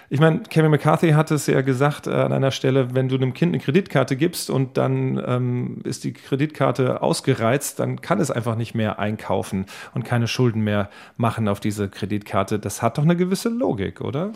ich 0.08 0.20
meine, 0.20 0.40
Kevin 0.48 0.70
McCarthy 0.70 1.10
hat 1.10 1.32
es 1.32 1.48
ja 1.48 1.62
gesagt 1.62 2.06
äh, 2.06 2.12
an 2.12 2.32
einer 2.32 2.52
Stelle, 2.52 2.94
wenn 2.94 3.08
du 3.08 3.16
einem 3.16 3.34
Kind 3.34 3.52
eine 3.52 3.62
Kreditkarte 3.62 4.14
gibst 4.14 4.50
und 4.50 4.76
dann 4.76 5.20
ähm, 5.26 5.78
ist 5.82 6.04
die 6.04 6.12
Kreditkarte 6.12 7.02
ausgereizt, 7.02 7.80
dann 7.80 8.00
kann 8.00 8.20
es 8.20 8.30
einfach 8.30 8.54
nicht 8.54 8.76
mehr 8.76 9.00
einkaufen 9.00 9.66
und 9.94 10.04
keine 10.04 10.28
Schulden 10.28 10.62
mehr 10.62 10.88
machen 11.16 11.48
auf 11.48 11.58
diese 11.58 11.88
Kreditkarte. 11.88 12.60
Das 12.60 12.80
hat 12.80 12.98
doch 12.98 13.02
eine 13.02 13.16
gewisse 13.16 13.48
Logik, 13.48 14.00
oder? 14.00 14.30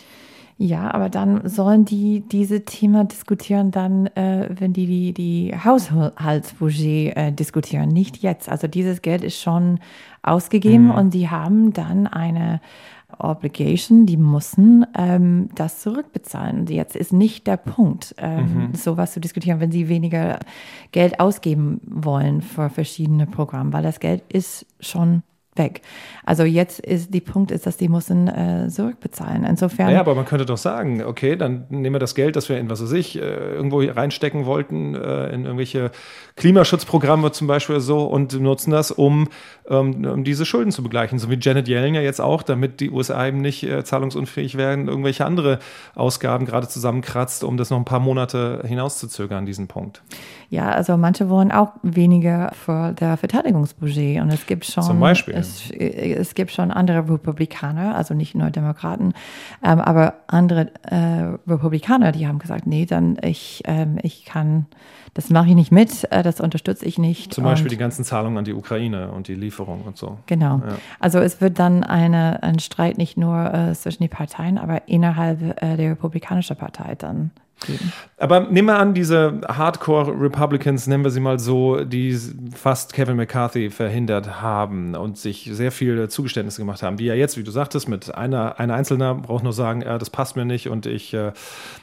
Ja, 0.63 0.93
aber 0.93 1.09
dann 1.09 1.49
sollen 1.49 1.87
die 1.87 2.21
diese 2.21 2.67
Thema 2.67 3.05
diskutieren 3.05 3.71
dann, 3.71 4.09
äh, 4.09 4.47
wenn 4.51 4.75
die 4.75 4.87
die, 4.87 5.15
die 5.15 5.55
Haushaltsbudget 5.57 7.17
äh, 7.17 7.33
diskutieren, 7.33 7.89
nicht 7.89 8.19
jetzt. 8.19 8.47
Also 8.47 8.67
dieses 8.69 9.01
Geld 9.01 9.25
ist 9.25 9.41
schon 9.41 9.81
ausgegeben 10.23 10.89
Mhm. 10.89 10.91
und 10.91 11.15
die 11.15 11.31
haben 11.31 11.73
dann 11.73 12.07
eine 12.07 12.61
Obligation, 13.19 14.05
die 14.05 14.19
müssen 14.19 14.85
ähm, 14.95 15.49
das 15.55 15.81
zurückbezahlen. 15.81 16.61
Und 16.61 16.71
Jetzt 16.71 16.95
ist 16.95 17.15
nicht 17.15 17.47
der 17.47 17.57
Punkt, 17.57 18.15
ähm, 18.19 18.73
sowas 18.75 19.15
zu 19.15 19.21
diskutieren, 19.21 19.61
wenn 19.61 19.73
sie 19.73 19.89
weniger 19.89 20.41
Geld 20.93 21.21
ausgeben 21.21 21.81
wollen 21.87 22.43
für 22.43 22.69
verschiedene 22.69 23.27
Programme, 23.27 23.73
weil 23.73 23.83
das 23.83 23.99
Geld 23.99 24.23
ist 24.31 24.67
schon 24.79 25.23
weg. 25.57 25.83
Also 26.25 26.45
jetzt 26.45 26.79
ist 26.81 27.13
die 27.13 27.21
Punkt 27.21 27.51
ist, 27.51 27.67
dass 27.67 27.77
die 27.77 27.89
müssen 27.89 28.29
äh, 28.29 28.69
zurückbezahlen. 28.69 29.45
Insofern 29.45 29.87
Naja, 29.87 30.01
aber 30.01 30.15
man 30.15 30.25
könnte 30.25 30.47
doch 30.47 30.59
sagen, 30.59 31.03
okay, 31.03 31.35
dann 31.37 31.67
nehmen 31.71 31.95
wir 31.95 31.99
das 31.99 32.15
Geld, 32.15 32.37
das 32.37 32.49
wir 32.49 32.59
in, 32.59 32.71
was 32.71 32.83
weiß 32.83 32.93
ich, 32.93 33.17
äh, 33.17 33.21
irgendwo 33.21 33.81
reinstecken 33.81 34.47
wollten, 34.47 34.95
äh, 34.95 35.31
in 35.31 35.45
irgendwelche 35.45 35.91
Klimaschutzprogramme 36.37 37.33
zum 37.33 37.49
Beispiel 37.49 37.81
so 37.81 38.05
und 38.05 38.41
nutzen 38.41 38.71
das, 38.71 38.93
um, 38.93 39.29
ähm, 39.69 40.05
um 40.05 40.23
diese 40.23 40.47
Schulden 40.47 40.71
zu 40.71 40.85
begleichen. 40.85 41.19
So 41.19 41.31
wie 41.31 41.39
Janet 41.41 41.69
Yellen 41.69 41.95
ja 41.95 42.01
jetzt 42.01 42.21
auch, 42.21 42.45
damit 42.45 42.81
die 42.81 42.91
USA 42.91 43.27
eben 43.27 43.41
nicht 43.41 43.65
äh, 43.65 43.83
zahlungsunfähig 43.83 44.57
werden, 44.57 44.87
irgendwelche 44.87 45.25
andere 45.25 45.59
Ausgaben 45.97 46.47
gerade 46.47 46.69
zusammenkratzt, 46.69 47.43
um 47.43 47.57
das 47.57 47.71
noch 47.71 47.79
ein 47.79 47.85
paar 47.85 48.01
Monate 48.01 48.63
hinauszuzögern, 48.65 49.47
diesen 49.47 49.67
Punkt. 49.67 50.03
Ja, 50.51 50.73
also 50.73 50.97
manche 50.97 51.29
wollen 51.29 51.53
auch 51.53 51.75
weniger 51.85 52.51
für 52.55 52.93
der 52.93 53.17
Verteidigungsbudget 53.17 54.21
und 54.21 54.31
es 54.31 54.47
gibt 54.47 54.65
schon 54.65 54.83
Zum 54.83 54.99
Beispiel. 54.99 55.35
Es, 55.35 55.71
es 55.71 56.35
gibt 56.35 56.51
schon 56.51 56.73
andere 56.73 57.09
Republikaner, 57.09 57.95
also 57.95 58.15
nicht 58.15 58.35
nur 58.35 58.51
Demokraten, 58.51 59.15
ähm, 59.63 59.79
aber 59.79 60.15
andere 60.27 60.73
äh, 60.83 61.39
Republikaner, 61.49 62.11
die 62.11 62.27
haben 62.27 62.41
gesagt, 62.41 62.67
nee, 62.67 62.85
dann 62.85 63.17
ich 63.23 63.63
ähm, 63.65 64.01
ich 64.03 64.25
kann, 64.25 64.67
das 65.15 65.31
mache 65.31 65.51
ich 65.51 65.55
nicht 65.55 65.71
mit, 65.71 66.11
äh, 66.11 66.25
das 66.25 66.41
unterstütze 66.41 66.85
ich 66.85 66.99
nicht. 66.99 67.33
Zum 67.33 67.45
Beispiel 67.45 67.67
und, 67.67 67.73
die 67.73 67.79
ganzen 67.79 68.05
Zahlungen 68.05 68.39
an 68.39 68.45
die 68.45 68.55
Ukraine 68.55 69.13
und 69.13 69.29
die 69.29 69.37
Lieferung 69.37 69.83
und 69.83 69.97
so. 69.97 70.19
Genau. 70.27 70.63
Ja. 70.67 70.79
Also 70.99 71.21
es 71.21 71.41
wird 71.41 71.61
dann 71.61 71.85
eine, 71.85 72.43
ein 72.43 72.59
Streit 72.59 72.99
nicht 72.99 73.17
nur 73.17 73.55
äh, 73.55 73.73
zwischen 73.75 74.03
den 74.03 74.11
Parteien, 74.11 74.59
aber 74.59 74.89
innerhalb 74.89 75.63
äh, 75.63 75.77
der 75.77 75.93
Republikanischen 75.93 76.57
Partei 76.57 76.97
dann 76.97 77.31
geben. 77.61 77.93
Aber 78.17 78.41
nehmen 78.41 78.69
wir 78.69 78.79
an, 78.79 78.95
diese 78.95 79.41
Hardcore-Republicans, 79.49 80.87
nennen 80.87 81.05
wir 81.05 81.11
sie 81.11 81.21
mal 81.21 81.39
so, 81.39 81.85
die 81.85 82.19
fast 82.55 82.93
Kevin 82.93 83.17
McCarthy 83.17 83.71
verhindert 83.71 84.41
haben 84.41 84.95
und 84.95 85.19
sich 85.19 85.49
sehr 85.53 85.73
viele 85.73 86.09
Zugeständnisse 86.09 86.61
gemacht 86.61 86.83
haben, 86.83 86.97
die 86.97 87.07
ja 87.07 87.15
jetzt, 87.15 87.37
wie 87.37 87.43
du 87.43 87.51
sagtest, 87.51 87.89
mit 87.89 88.15
einer, 88.15 88.59
einer 88.59 88.75
Einzelner 88.75 89.15
braucht 89.15 89.45
nur 89.45 89.53
sagen, 89.53 89.83
äh, 89.83 89.99
das 89.99 90.11
passt 90.11 90.37
mir 90.37 90.45
nicht 90.45 90.69
und 90.69 90.87
ich 90.87 91.15
äh, 91.15 91.33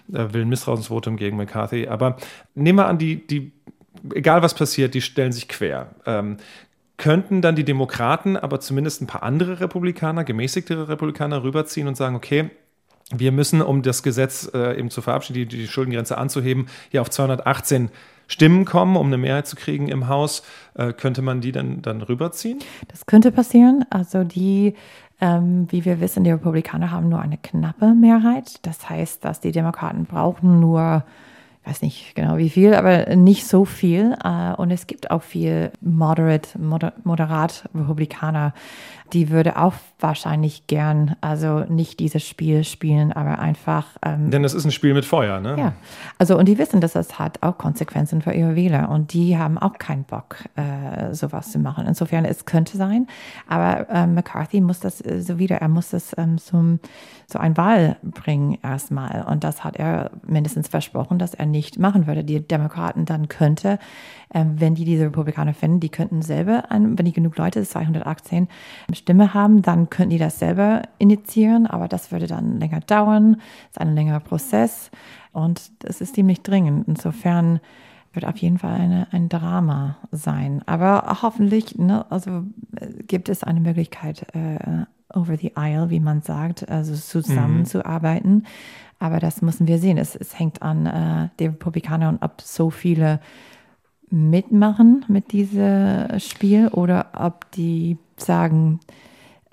will 0.07 0.41
ein 0.43 0.49
Misstrauensvotum 0.49 1.17
gegen 1.17 1.37
McCarthy. 1.37 1.87
Aber 1.87 2.17
nehmen 2.55 2.77
wir 2.77 2.87
an, 2.87 2.97
die, 2.97 3.25
die, 3.25 3.51
egal 4.13 4.41
was 4.41 4.53
passiert, 4.53 4.93
die 4.93 5.01
stellen 5.01 5.31
sich 5.31 5.47
quer. 5.47 5.95
Ähm, 6.05 6.37
könnten 6.97 7.41
dann 7.41 7.55
die 7.55 7.63
Demokraten, 7.63 8.37
aber 8.37 8.59
zumindest 8.59 9.01
ein 9.01 9.07
paar 9.07 9.23
andere 9.23 9.59
Republikaner, 9.59 10.23
gemäßigtere 10.23 10.89
Republikaner 10.89 11.43
rüberziehen 11.43 11.87
und 11.87 11.95
sagen, 11.95 12.15
okay, 12.15 12.49
wir 13.15 13.31
müssen, 13.31 13.61
um 13.61 13.81
das 13.81 14.03
Gesetz 14.03 14.49
äh, 14.53 14.77
eben 14.77 14.89
zu 14.89 15.01
verabschieden, 15.01 15.47
die, 15.49 15.57
die 15.57 15.67
Schuldengrenze 15.67 16.17
anzuheben, 16.17 16.67
hier 16.89 17.01
auf 17.01 17.09
218 17.09 17.89
Stimmen 18.27 18.65
kommen, 18.65 18.97
um 18.97 19.07
eine 19.07 19.17
Mehrheit 19.17 19.47
zu 19.47 19.55
kriegen 19.55 19.87
im 19.87 20.09
Haus, 20.09 20.43
äh, 20.75 20.91
könnte 20.91 21.21
man 21.21 21.39
die 21.39 21.53
dann, 21.53 21.81
dann 21.81 22.01
rüberziehen? 22.01 22.59
Das 22.89 23.05
könnte 23.05 23.31
passieren. 23.31 23.85
Also 23.89 24.25
die 24.25 24.75
ähm, 25.19 25.67
wie 25.71 25.83
wir 25.85 25.99
wissen, 25.99 26.23
die 26.23 26.31
Republikaner 26.31 26.91
haben 26.91 27.09
nur 27.09 27.19
eine 27.19 27.37
knappe 27.37 27.93
Mehrheit. 27.93 28.65
Das 28.65 28.89
heißt, 28.89 29.25
dass 29.25 29.39
die 29.39 29.51
Demokraten 29.51 30.05
brauchen 30.05 30.59
nur 30.59 31.03
weiß 31.67 31.81
nicht 31.81 32.15
genau 32.15 32.37
wie 32.37 32.49
viel, 32.49 32.73
aber 32.73 33.15
nicht 33.15 33.45
so 33.45 33.65
viel. 33.65 34.15
Äh, 34.23 34.53
und 34.53 34.71
es 34.71 34.87
gibt 34.87 35.11
auch 35.11 35.23
viel 35.23 35.71
moderate, 35.81 36.57
moderat 37.03 37.69
Republikaner, 37.75 38.53
die 39.13 39.29
würde 39.29 39.57
auch 39.57 39.73
wahrscheinlich 39.99 40.67
gern, 40.67 41.15
also 41.21 41.59
nicht 41.61 41.99
dieses 41.99 42.27
Spiel 42.27 42.63
spielen, 42.63 43.13
aber 43.13 43.39
einfach. 43.39 43.85
Ähm, 44.03 44.31
Denn 44.31 44.43
es 44.43 44.53
ist 44.53 44.65
ein 44.65 44.71
Spiel 44.71 44.93
mit 44.93 45.05
Feuer, 45.05 45.39
ne? 45.39 45.55
Ja. 45.57 45.73
Also, 46.17 46.37
und 46.37 46.45
die 46.45 46.57
wissen, 46.57 46.81
dass 46.81 46.93
das 46.93 47.17
hat 47.17 47.41
auch 47.41 47.57
Konsequenzen 47.57 48.21
für 48.21 48.33
ihre 48.33 48.55
Wähler 48.55 48.89
und 48.89 49.13
die 49.13 49.37
haben 49.37 49.57
auch 49.57 49.77
keinen 49.77 50.03
Bock, 50.03 50.37
äh, 50.55 51.13
sowas 51.13 51.51
zu 51.51 51.59
machen. 51.59 51.85
Insofern, 51.87 52.25
es 52.25 52.45
könnte 52.45 52.77
sein, 52.77 53.07
aber 53.47 53.89
äh, 53.89 54.07
McCarthy 54.07 54.61
muss 54.61 54.79
das 54.79 55.01
äh, 55.01 55.21
so 55.21 55.39
wieder, 55.39 55.57
er 55.57 55.69
muss 55.69 55.89
das 55.89 56.13
ähm, 56.17 56.37
zum, 56.37 56.79
zu 57.27 57.39
einer 57.39 57.57
Wahl 57.57 57.97
bringen 58.03 58.57
erstmal. 58.61 59.25
Und 59.29 59.43
das 59.43 59.63
hat 59.63 59.77
er 59.77 60.11
mindestens 60.25 60.67
versprochen, 60.67 61.17
dass 61.17 61.33
er 61.33 61.45
nicht 61.45 61.56
machen 61.77 62.07
würde. 62.07 62.23
Die 62.23 62.45
Demokraten 62.45 63.05
dann 63.05 63.27
könnte 63.27 63.79
ähm, 64.33 64.59
wenn 64.59 64.75
die 64.75 64.85
diese 64.85 65.05
Republikaner 65.05 65.53
finden, 65.53 65.79
die 65.79 65.89
könnten 65.89 66.21
selber, 66.21 66.65
wenn 66.69 67.05
die 67.05 67.13
genug 67.13 67.37
Leute, 67.37 67.63
218 67.63 68.47
Stimme 68.93 69.33
haben, 69.33 69.61
dann 69.61 69.89
könnten 69.89 70.11
die 70.11 70.17
das 70.17 70.39
selber 70.39 70.81
initiieren, 70.97 71.67
aber 71.67 71.87
das 71.87 72.11
würde 72.11 72.27
dann 72.27 72.59
länger 72.59 72.81
dauern, 72.81 73.37
ist 73.69 73.79
ein 73.79 73.95
längerer 73.95 74.19
Prozess 74.19 74.91
und 75.31 75.71
das 75.79 76.01
ist 76.01 76.15
ziemlich 76.15 76.41
dringend. 76.41 76.87
Insofern 76.87 77.59
wird 78.13 78.25
auf 78.25 78.37
jeden 78.37 78.57
Fall 78.57 78.79
eine, 78.79 79.07
ein 79.11 79.29
Drama 79.29 79.97
sein. 80.11 80.63
Aber 80.65 81.19
hoffentlich, 81.21 81.77
ne, 81.77 82.05
also 82.09 82.43
äh, 82.75 83.03
gibt 83.03 83.29
es 83.29 83.43
eine 83.43 83.59
Möglichkeit, 83.59 84.25
äh, 84.33 84.85
over 85.13 85.37
the 85.37 85.55
aisle, 85.55 85.89
wie 85.89 85.99
man 85.99 86.21
sagt, 86.21 86.69
also 86.69 86.95
zusammenzuarbeiten. 86.95 88.33
Mhm. 88.33 88.45
Aber 88.99 89.19
das 89.19 89.41
müssen 89.41 89.67
wir 89.67 89.77
sehen. 89.77 89.97
Es, 89.97 90.15
es 90.15 90.37
hängt 90.37 90.61
an 90.61 90.85
äh, 90.85 91.29
den 91.39 91.51
Republikanern 91.51 92.17
ob 92.21 92.41
so 92.41 92.69
viele 92.69 93.19
mitmachen 94.09 95.05
mit 95.07 95.31
diesem 95.31 96.19
Spiel 96.19 96.69
oder 96.69 97.07
ob 97.13 97.49
die 97.51 97.97
sagen, 98.15 98.79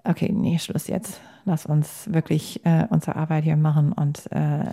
okay, 0.05 0.31
nee, 0.33 0.59
Schluss 0.59 0.87
jetzt. 0.87 1.21
Lass 1.45 1.67
uns 1.67 2.11
wirklich 2.11 2.65
äh, 2.65 2.87
unsere 2.89 3.17
Arbeit 3.17 3.45
hier 3.45 3.57
machen 3.57 3.93
und 3.93 4.31
äh, 4.33 4.65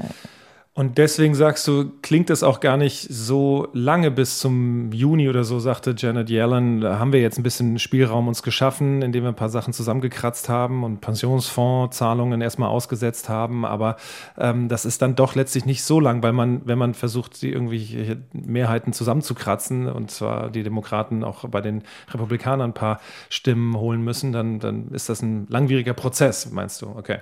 und 0.74 0.98
deswegen 0.98 1.36
sagst 1.36 1.68
du, 1.68 1.92
klingt 2.02 2.30
das 2.30 2.44
auch 2.44 2.62
gar 2.62 2.78
nicht 2.78 3.06
so 3.10 3.68
lange 3.74 4.10
bis 4.10 4.40
zum 4.40 4.94
Juni 4.94 5.28
oder 5.28 5.44
so, 5.44 5.60
sagte 5.60 5.94
Janet 5.98 6.30
Yellen. 6.30 6.80
Da 6.80 6.98
haben 6.98 7.12
wir 7.12 7.20
jetzt 7.20 7.38
ein 7.38 7.44
bisschen 7.44 7.78
Spielraum 7.78 8.30
uns 8.30 8.42
geschaffen, 8.42 9.02
indem 9.02 9.24
wir 9.24 9.28
ein 9.28 9.36
paar 9.36 9.50
Sachen 9.50 9.74
zusammengekratzt 9.74 10.48
haben 10.48 10.86
und 10.86 11.02
Pensionsfondszahlungen 11.02 12.40
erstmal 12.40 12.70
ausgesetzt 12.70 13.28
haben. 13.28 13.66
Aber 13.66 13.98
ähm, 14.38 14.70
das 14.70 14.86
ist 14.86 15.02
dann 15.02 15.16
doch 15.16 15.36
letztlich 15.36 15.66
nicht 15.66 15.84
so 15.84 16.00
lang, 16.00 16.24
weil 16.24 16.32
man, 16.32 16.66
wenn 16.66 16.78
man 16.78 16.94
versucht, 16.94 17.42
die 17.42 17.52
irgendwie 17.52 18.16
Mehrheiten 18.32 18.94
zusammenzukratzen, 18.94 19.88
und 19.88 20.10
zwar 20.10 20.50
die 20.50 20.64
Demokraten 20.64 21.26
auch 21.26 21.50
bei 21.50 21.60
den 21.60 21.84
Republikanern 22.14 22.70
ein 22.70 22.74
paar 22.74 23.02
Stimmen 23.30 23.76
holen 23.76 24.06
müssen, 24.06 24.32
dann, 24.32 24.60
dann 24.60 24.88
ist 24.92 25.10
das 25.10 25.22
ein 25.22 25.48
langwieriger 25.50 25.94
Prozess, 25.94 26.50
meinst 26.50 26.82
du? 26.82 26.88
Okay. 26.88 27.18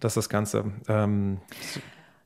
Das 0.00 0.12
ist 0.12 0.16
das 0.16 0.28
Ganze. 0.28 0.64
Ähm, 0.88 1.38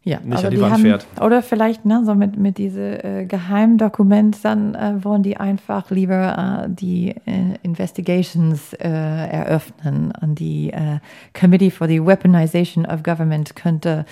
ja, 0.02 0.18
nicht 0.20 0.44
an 0.44 0.50
die, 0.50 0.56
die 0.56 0.62
Wand 0.62 0.72
haben, 0.72 0.82
fährt. 0.82 1.06
Oder 1.20 1.42
vielleicht 1.42 1.84
ne, 1.84 2.02
so 2.06 2.14
mit, 2.14 2.38
mit 2.38 2.56
diesem 2.56 2.94
äh, 3.04 3.26
Geheimdokument, 3.26 4.42
dann 4.42 4.74
äh, 4.74 5.04
wollen 5.04 5.22
die 5.22 5.36
einfach 5.36 5.90
lieber 5.90 6.64
äh, 6.64 6.70
die 6.70 7.10
äh, 7.26 7.56
Investigations 7.62 8.72
äh, 8.74 8.88
eröffnen. 8.88 10.12
Und 10.22 10.38
die 10.38 10.72
äh, 10.72 11.00
Committee 11.38 11.70
for 11.70 11.86
the 11.86 12.00
Weaponization 12.00 12.86
of 12.86 13.02
Government 13.02 13.54
könnte, 13.56 14.06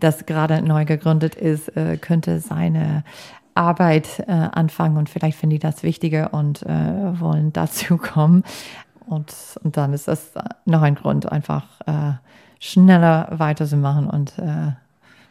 das 0.00 0.24
gerade 0.24 0.62
neu 0.62 0.86
gegründet 0.86 1.34
ist, 1.34 1.70
könnte 2.00 2.40
seine 2.40 3.04
Arbeit 3.54 4.26
anfangen 4.28 4.96
und 4.96 5.08
vielleicht 5.08 5.38
finden 5.38 5.54
die 5.54 5.58
das 5.60 5.82
wichtiger 5.82 6.34
und 6.34 6.62
wollen 6.62 7.52
dazu 7.52 7.96
kommen. 7.98 8.44
Und, 9.06 9.32
und 9.62 9.76
dann 9.76 9.92
ist 9.92 10.08
das 10.08 10.32
noch 10.64 10.82
ein 10.82 10.94
Grund, 10.96 11.30
einfach 11.30 11.64
schneller 12.58 13.28
weiterzumachen 13.30 14.08
und 14.08 14.34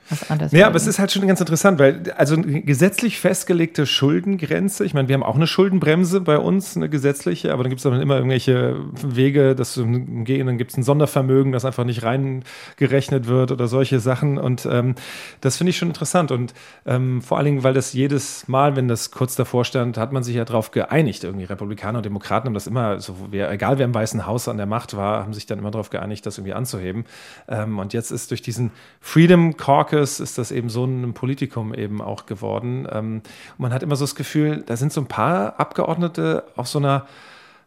was 0.09 0.29
anderes. 0.29 0.51
Ja, 0.51 0.67
aber 0.67 0.75
es 0.75 0.87
ist 0.87 0.99
halt 0.99 1.11
schon 1.11 1.25
ganz 1.27 1.39
interessant, 1.39 1.79
weil 1.79 2.11
also 2.17 2.35
eine 2.35 2.61
gesetzlich 2.61 3.19
festgelegte 3.19 3.85
Schuldengrenze, 3.85 4.83
ich 4.85 4.93
meine, 4.93 5.07
wir 5.07 5.15
haben 5.15 5.23
auch 5.23 5.35
eine 5.35 5.47
Schuldenbremse 5.47 6.21
bei 6.21 6.37
uns, 6.37 6.75
eine 6.75 6.89
gesetzliche, 6.89 7.53
aber 7.53 7.63
dann 7.63 7.69
gibt 7.69 7.79
es 7.79 7.83
dann 7.83 7.99
immer 8.01 8.15
irgendwelche 8.15 8.77
Wege, 9.01 9.55
das 9.55 9.73
zu 9.73 9.83
umgehen, 9.83 10.47
dann 10.47 10.57
gibt 10.57 10.71
es 10.71 10.77
ein 10.77 10.83
Sondervermögen, 10.83 11.51
das 11.51 11.63
einfach 11.63 11.85
nicht 11.85 12.03
reingerechnet 12.03 13.27
wird 13.27 13.51
oder 13.51 13.67
solche 13.67 13.99
Sachen. 13.99 14.37
Und 14.37 14.67
ähm, 14.69 14.95
das 15.41 15.57
finde 15.57 15.69
ich 15.69 15.77
schon 15.77 15.87
interessant. 15.87 16.31
Und 16.31 16.53
ähm, 16.85 17.21
vor 17.21 17.37
allen 17.37 17.45
Dingen, 17.45 17.63
weil 17.63 17.73
das 17.73 17.93
jedes 17.93 18.47
Mal, 18.47 18.75
wenn 18.75 18.87
das 18.87 19.11
kurz 19.11 19.35
davor 19.35 19.63
stand, 19.63 19.97
hat 19.97 20.11
man 20.11 20.23
sich 20.23 20.35
ja 20.35 20.43
darauf 20.43 20.71
geeinigt, 20.71 21.23
irgendwie 21.23 21.45
Republikaner 21.45 21.99
und 21.99 22.05
Demokraten 22.05 22.47
haben 22.47 22.53
das 22.53 22.67
immer, 22.67 22.99
so, 22.99 23.15
wer, 23.31 23.51
egal 23.51 23.77
wer 23.77 23.85
im 23.85 23.93
Weißen 23.93 24.25
Haus 24.25 24.47
an 24.47 24.57
der 24.57 24.65
Macht 24.65 24.97
war, 24.97 25.23
haben 25.23 25.33
sich 25.33 25.45
dann 25.45 25.59
immer 25.59 25.71
darauf 25.71 25.89
geeinigt, 25.89 26.25
das 26.25 26.37
irgendwie 26.37 26.53
anzuheben. 26.53 27.05
Ähm, 27.47 27.79
und 27.79 27.93
jetzt 27.93 28.11
ist 28.11 28.31
durch 28.31 28.41
diesen 28.41 28.71
Freedom 28.99 29.55
Caucus 29.55 29.92
Caucus 29.93 30.19
ist 30.19 30.37
das 30.37 30.51
eben 30.51 30.69
so 30.69 30.85
ein 30.85 31.13
Politikum 31.13 31.73
eben 31.73 32.01
auch 32.01 32.25
geworden. 32.25 32.87
Ähm, 32.91 33.21
man 33.57 33.73
hat 33.73 33.83
immer 33.83 33.95
so 33.95 34.03
das 34.03 34.15
Gefühl, 34.15 34.63
da 34.65 34.75
sind 34.75 34.91
so 34.91 35.01
ein 35.01 35.07
paar 35.07 35.59
Abgeordnete 35.59 36.45
auf 36.55 36.67
so 36.67 36.79
einer 36.79 37.05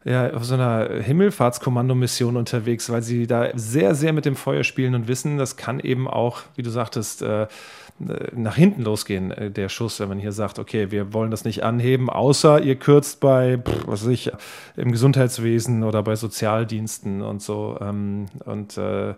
ja, 0.05 0.33
auf 0.35 0.45
so 0.45 0.55
einer 0.55 0.89
Himmelfahrtskommandomission 1.03 2.37
unterwegs, 2.37 2.91
weil 2.91 3.03
sie 3.03 3.27
da 3.27 3.49
sehr, 3.57 3.97
sehr 3.97 4.13
mit 4.13 4.25
dem 4.25 4.37
Feuer 4.37 4.63
spielen 4.63 4.95
und 4.95 5.09
wissen, 5.09 5.37
das 5.37 5.57
kann 5.57 5.81
eben 5.81 6.07
auch, 6.07 6.43
wie 6.55 6.63
du 6.63 6.71
sagtest, 6.71 7.23
äh, 7.23 7.49
nach 7.99 8.55
hinten 8.55 8.83
losgehen, 8.83 9.33
äh, 9.33 9.51
der 9.51 9.69
Schuss, 9.69 9.99
wenn 9.99 10.09
man 10.09 10.21
hier 10.21 10.31
sagt, 10.31 10.61
okay, 10.61 10.93
wir 10.93 11.13
wollen 11.13 11.33
das 11.33 11.45
nicht 11.45 11.65
anheben, 11.65 12.09
außer 12.09 12.63
ihr 12.63 12.77
kürzt 12.77 13.19
bei, 13.19 13.59
was 13.87 14.05
weiß 14.05 14.13
ich, 14.13 14.31
im 14.77 14.93
Gesundheitswesen 14.93 15.83
oder 15.83 16.05
bei 16.05 16.15
Sozialdiensten 16.15 17.21
und 17.23 17.43
so. 17.43 17.77
Ähm, 17.81 18.27
und 18.45 18.79
äh, 18.79 19.15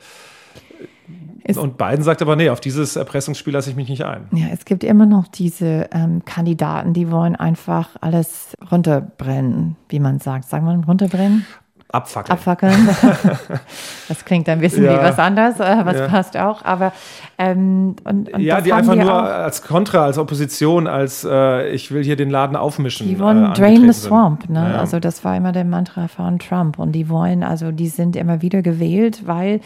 und 1.57 1.79
Biden 1.79 2.03
sagt 2.03 2.21
aber, 2.21 2.37
nee, 2.37 2.51
auf 2.51 2.61
dieses 2.61 2.97
Erpressungsspiel 2.97 3.55
lasse 3.55 3.71
ich 3.71 3.77
mich 3.77 3.89
nicht 3.89 4.05
ein. 4.05 4.27
Ja, 4.33 4.49
es 4.53 4.65
gibt 4.67 4.85
immer 4.85 5.07
noch 5.07 5.29
diese 5.29 5.89
ähm, 5.93 6.25
Kandidaten, 6.25 6.93
die 6.93 7.11
wollen 7.11 7.37
einfach 7.37 7.91
alles 8.01 8.57
runterbrennen, 8.71 9.77
wie 9.89 9.99
man 9.99 10.19
sagt. 10.19 10.49
Sagen 10.49 10.67
wir 10.67 10.85
runterbrennen? 10.87 11.47
Abfackeln. 11.91 12.33
Abfackeln. 12.33 12.89
das 14.09 14.25
klingt 14.27 14.47
ein 14.51 14.61
bisschen 14.61 14.85
ja. 14.85 14.93
wie 14.93 15.03
was 15.03 15.19
anderes, 15.19 15.59
äh, 15.59 15.77
was 15.85 15.97
ja. 15.97 16.09
passt 16.09 16.37
auch. 16.37 16.63
Aber 16.63 16.93
ähm, 17.39 17.97
und, 18.05 18.31
und 18.31 18.41
ja, 18.41 18.61
die 18.61 18.75
einfach 18.75 18.95
nur 18.95 19.11
auch, 19.11 19.23
als 19.23 19.63
Kontra, 19.63 20.05
als 20.05 20.19
Opposition, 20.19 20.87
als 20.87 21.25
äh, 21.25 21.71
ich 21.71 21.91
will 21.91 22.05
hier 22.05 22.17
den 22.17 22.29
Laden 22.29 22.57
aufmischen. 22.57 23.09
Die 23.09 23.19
wollen 23.19 23.53
äh, 23.53 23.55
drain 23.55 23.91
the 23.91 23.99
swamp. 23.99 24.51
Ne? 24.51 24.73
Ja. 24.75 24.81
Also 24.81 25.01
das 25.01 25.25
war 25.25 25.35
immer 25.35 25.53
der 25.53 25.65
Mantra 25.65 26.09
von 26.09 26.39
Trump. 26.39 26.79
Und 26.79 26.93
die 26.93 27.09
wollen, 27.09 27.43
also 27.43 27.73
die 27.73 27.89
sind 27.89 28.17
immer 28.17 28.43
wieder 28.43 28.61
gewählt, 28.61 29.27
weil 29.27 29.61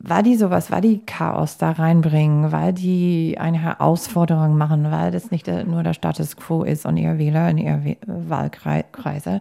weil 0.00 0.22
die 0.22 0.36
sowas, 0.36 0.70
weil 0.70 0.80
die 0.80 1.00
Chaos 1.04 1.58
da 1.58 1.70
reinbringen, 1.72 2.52
weil 2.52 2.72
die 2.72 3.36
eine 3.38 3.58
Herausforderung 3.58 4.56
machen, 4.56 4.90
weil 4.90 5.10
das 5.10 5.30
nicht 5.30 5.46
nur 5.46 5.82
der 5.82 5.94
Status 5.94 6.36
quo 6.36 6.62
ist 6.62 6.86
und 6.86 6.96
ihr 6.96 7.18
Wähler 7.18 7.48
in 7.50 7.58
ihr 7.58 7.96
Wahlkreise, 8.06 9.40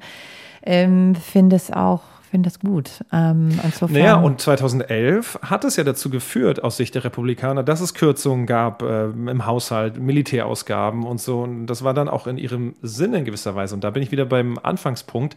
ähm, 0.63 1.15
finde 1.15 1.55
es 1.55 1.71
auch 1.71 2.01
finde 2.29 2.49
das 2.49 2.59
gut. 2.59 3.03
Ähm, 3.11 3.59
insofern 3.63 3.93
naja, 3.93 4.15
und 4.15 4.39
2011 4.39 5.39
hat 5.41 5.65
es 5.65 5.75
ja 5.75 5.83
dazu 5.83 6.09
geführt, 6.09 6.63
aus 6.63 6.77
Sicht 6.77 6.95
der 6.95 7.03
Republikaner, 7.03 7.63
dass 7.63 7.81
es 7.81 7.93
Kürzungen 7.93 8.45
gab 8.45 8.83
äh, 8.83 9.05
im 9.05 9.45
Haushalt, 9.45 9.97
Militärausgaben 9.97 11.05
und 11.05 11.19
so. 11.19 11.41
Und 11.41 11.67
das 11.67 11.83
war 11.83 11.93
dann 11.93 12.07
auch 12.07 12.27
in 12.27 12.37
ihrem 12.37 12.75
Sinne 12.81 13.19
in 13.19 13.25
gewisser 13.25 13.55
Weise. 13.55 13.73
Und 13.75 13.83
da 13.83 13.89
bin 13.89 14.03
ich 14.03 14.11
wieder 14.11 14.25
beim 14.25 14.59
Anfangspunkt. 14.61 15.35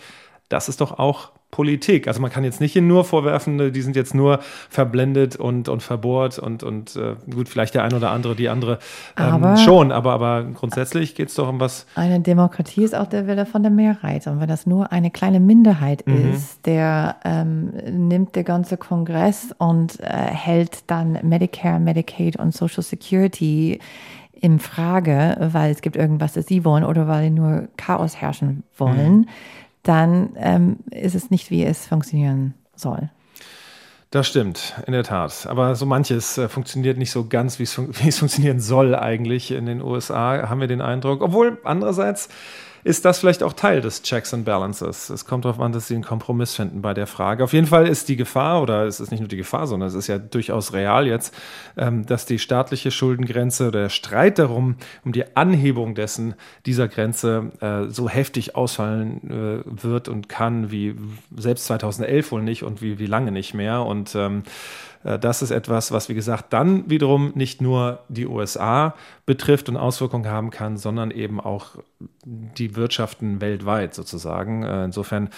Das 0.53 0.69
ist 0.69 0.83
doch 0.83 0.99
auch 0.99 1.31
Politik. 1.51 2.09
Also 2.09 2.21
man 2.21 2.31
kann 2.31 2.45
jetzt 2.45 2.61
nicht 2.61 2.77
nur 2.77 3.05
vorwerfen, 3.05 3.73
die 3.73 3.83
sind 3.83 3.97
jetzt 3.97 4.15
nur 4.15 4.41
verblendet 4.69 5.37
und, 5.37 5.69
und 5.69 5.83
verbohrt 5.83 6.39
und, 6.39 6.63
und 6.63 6.97
äh, 6.97 7.15
gut, 7.31 7.49
vielleicht 7.49 7.75
der 7.75 7.85
ein 7.85 7.93
oder 7.93 8.11
andere, 8.11 8.35
die 8.35 8.49
andere 8.49 8.79
ähm, 9.19 9.25
aber 9.45 9.57
schon, 9.59 9.93
aber, 9.93 10.13
aber 10.13 10.45
grundsätzlich 10.45 11.15
geht 11.15 11.29
es 11.29 11.35
doch 11.35 11.49
um 11.49 11.61
was. 11.61 11.87
Eine 11.95 12.21
Demokratie 12.21 12.85
ist 12.85 12.95
auch 12.95 13.07
der 13.07 13.27
Wille 13.27 13.47
von 13.47 13.63
der 13.63 13.71
Mehrheit. 13.71 14.27
Und 14.27 14.41
wenn 14.41 14.49
das 14.49 14.67
nur 14.67 14.93
eine 14.93 15.11
kleine 15.11 15.41
Minderheit 15.41 16.07
mhm. 16.07 16.33
ist, 16.33 16.67
der 16.67 17.17
ähm, 17.25 17.71
nimmt 17.91 18.35
der 18.35 18.45
ganze 18.45 18.79
Kongress 18.79 19.55
und 19.57 20.01
äh, 20.01 20.07
hält 20.07 20.91
dann 20.91 21.19
Medicare, 21.23 21.81
Medicaid 21.81 22.37
und 22.37 22.55
Social 22.55 22.83
Security 22.83 23.79
in 24.33 24.59
Frage, 24.59 25.37
weil 25.53 25.71
es 25.71 25.83
gibt 25.83 25.97
irgendwas, 25.97 26.33
das 26.33 26.47
sie 26.47 26.65
wollen 26.65 26.85
oder 26.85 27.09
weil 27.09 27.25
sie 27.25 27.31
nur 27.31 27.69
Chaos 27.77 28.17
herrschen 28.17 28.65
wollen. 28.77 29.19
Mhm 29.19 29.27
dann 29.83 30.37
ähm, 30.37 30.77
ist 30.91 31.15
es 31.15 31.31
nicht, 31.31 31.51
wie 31.51 31.65
es 31.65 31.87
funktionieren 31.87 32.55
soll. 32.77 33.11
Das 34.13 34.29
stimmt, 34.29 34.75
in 34.87 34.93
der 34.93 35.05
Tat. 35.05 35.47
Aber 35.47 35.75
so 35.75 35.87
manches 35.87 36.37
äh, 36.37 36.47
funktioniert 36.49 36.99
nicht 36.99 37.11
so 37.11 37.27
ganz, 37.29 37.59
wie 37.59 37.63
es, 37.63 37.73
fun 37.73 37.89
wie 38.03 38.09
es 38.09 38.19
funktionieren 38.19 38.61
soll 38.61 38.95
eigentlich 38.95 39.51
in 39.51 39.65
den 39.67 39.81
USA, 39.81 40.51
haben 40.51 40.61
wir 40.61 40.69
den 40.69 40.83
Eindruck. 40.83 41.23
Obwohl 41.23 41.59
andererseits 41.65 42.29
ist 42.85 43.05
das 43.05 43.19
vielleicht 43.19 43.43
auch 43.43 43.53
Teil 43.53 43.81
des 43.81 44.03
Checks 44.03 44.35
and 44.35 44.45
Balances. 44.45 45.11
Es 45.11 45.25
kommt 45.25 45.45
darauf 45.45 45.61
an, 45.61 45.73
dass 45.73 45.89
sie 45.89 45.95
einen 45.95 46.05
Kompromiss 46.05 46.55
finden 46.55 46.83
bei 46.83 46.95
der 46.95 47.07
Frage. 47.07 47.45
Auf 47.45 47.53
jeden 47.53 47.67
Fall 47.67 47.87
ist 47.87 48.09
die 48.09 48.17
Gefahr, 48.17 48.63
oder 48.63 48.87
es 48.87 49.01
ist 49.01 49.11
nicht 49.11 49.21
nur 49.21 49.29
die 49.29 49.37
Gefahr, 49.37 49.67
sondern 49.67 49.89
es 49.89 49.95
ist 49.95 50.09
ja 50.09 50.19
durchaus 50.19 50.73
real 50.73 51.07
jetzt, 51.07 51.35
ähm, 51.77 52.05
dass 52.07 52.27
die 52.27 52.39
staatliche 52.39 52.91
Schuldengrenze 52.91 53.69
oder 53.69 53.83
der 53.83 53.89
Streit 53.89 54.39
darum, 54.39 54.77
um 55.05 55.13
die 55.13 55.37
Anhebung 55.37 55.95
dessen, 55.95 56.35
dieser 56.67 56.89
Grenze 56.89 57.53
äh, 57.61 57.91
so 57.91 58.09
heftig 58.09 58.57
ausfallen 58.57 59.31
äh, 59.31 59.83
wird 59.83 60.09
und 60.09 60.29
kann, 60.29 60.71
wie 60.71 60.97
selbst 61.37 61.67
2011 61.67 62.33
wohl 62.33 62.43
nicht 62.43 62.63
und 62.65 62.83
wie, 62.83 62.99
wie 62.99 63.07
lange 63.07 63.33
nicht 63.33 63.55
mehr. 63.55 63.83
Und 63.83 64.15
ähm, 64.15 64.43
äh, 64.43 64.92
das 65.03 65.43
ist 65.43 65.51
etwas, 65.51 65.91
was, 65.91 66.09
wie 66.09 66.15
gesagt, 66.15 66.53
dann 66.53 66.89
wiederum 66.89 67.33
nicht 67.35 67.61
nur 67.61 68.01
die 68.09 68.27
USA 68.27 68.95
betrifft 69.27 69.69
und 69.69 69.77
Auswirkungen 69.77 70.29
haben 70.29 70.51
kann, 70.51 70.77
sondern 70.77 71.11
eben 71.11 71.41
auch 71.41 71.77
die 72.25 72.77
Wirtschaften 72.77 73.41
weltweit 73.41 73.95
sozusagen. 73.95 74.63
Äh, 74.63 74.85
insofern 74.85 75.31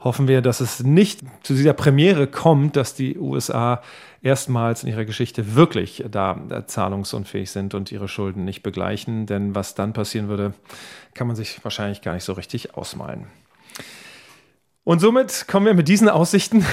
hoffen 0.00 0.28
wir, 0.28 0.42
dass 0.42 0.60
es 0.60 0.82
nicht 0.84 1.22
zu 1.42 1.54
dieser 1.54 1.72
Premiere 1.72 2.26
kommt, 2.26 2.76
dass 2.76 2.94
die 2.94 3.18
USA 3.18 3.82
erstmals 4.22 4.84
in 4.84 4.90
ihrer 4.90 5.04
Geschichte 5.04 5.54
wirklich 5.54 6.04
da 6.10 6.40
äh, 6.50 6.66
zahlungsunfähig 6.66 7.50
sind 7.50 7.74
und 7.74 7.90
ihre 7.90 8.08
Schulden 8.08 8.44
nicht 8.44 8.62
begleichen. 8.62 9.26
Denn 9.26 9.54
was 9.54 9.74
dann 9.74 9.92
passieren 9.92 10.28
würde, 10.28 10.54
kann 11.14 11.26
man 11.26 11.36
sich 11.36 11.62
wahrscheinlich 11.64 12.02
gar 12.02 12.14
nicht 12.14 12.24
so 12.24 12.34
richtig 12.34 12.74
ausmalen. 12.74 13.26
Und 14.88 15.00
somit 15.00 15.44
kommen 15.48 15.66
wir 15.66 15.74
mit 15.74 15.86
diesen 15.86 16.08
Aussichten. 16.08 16.64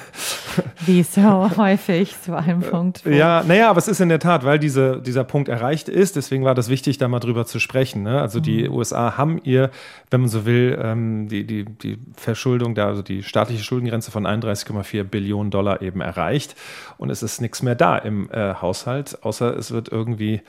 Wie 0.86 1.02
so 1.02 1.50
häufig 1.58 2.18
zu 2.22 2.34
einem 2.34 2.62
Punkt. 2.62 3.04
Ja, 3.04 3.44
naja, 3.46 3.68
aber 3.68 3.76
es 3.76 3.86
ist 3.86 4.00
in 4.00 4.08
der 4.08 4.18
Tat, 4.18 4.46
weil 4.46 4.58
diese, 4.58 5.02
dieser 5.02 5.24
Punkt 5.24 5.50
erreicht 5.50 5.90
ist, 5.90 6.16
deswegen 6.16 6.46
war 6.46 6.54
das 6.54 6.70
wichtig, 6.70 6.96
da 6.96 7.06
mal 7.06 7.20
drüber 7.20 7.44
zu 7.44 7.58
sprechen. 7.58 8.02
Ne? 8.02 8.18
Also 8.18 8.40
die 8.40 8.66
mhm. 8.66 8.74
USA 8.74 9.18
haben 9.18 9.42
ihr, 9.44 9.70
wenn 10.10 10.22
man 10.22 10.30
so 10.30 10.46
will, 10.46 10.78
ähm, 10.82 11.28
die, 11.28 11.46
die, 11.46 11.66
die 11.66 11.98
Verschuldung, 12.16 12.74
da, 12.74 12.86
also 12.86 13.02
die 13.02 13.22
staatliche 13.22 13.62
Schuldengrenze 13.62 14.10
von 14.10 14.26
31,4 14.26 15.04
Billionen 15.04 15.50
Dollar 15.50 15.82
eben 15.82 16.00
erreicht. 16.00 16.56
Und 16.96 17.10
es 17.10 17.22
ist 17.22 17.42
nichts 17.42 17.60
mehr 17.60 17.74
da 17.74 17.98
im 17.98 18.30
äh, 18.30 18.54
Haushalt, 18.54 19.18
außer 19.22 19.54
es 19.54 19.70
wird 19.70 19.90
irgendwie 19.90 20.36
äh, 20.36 20.40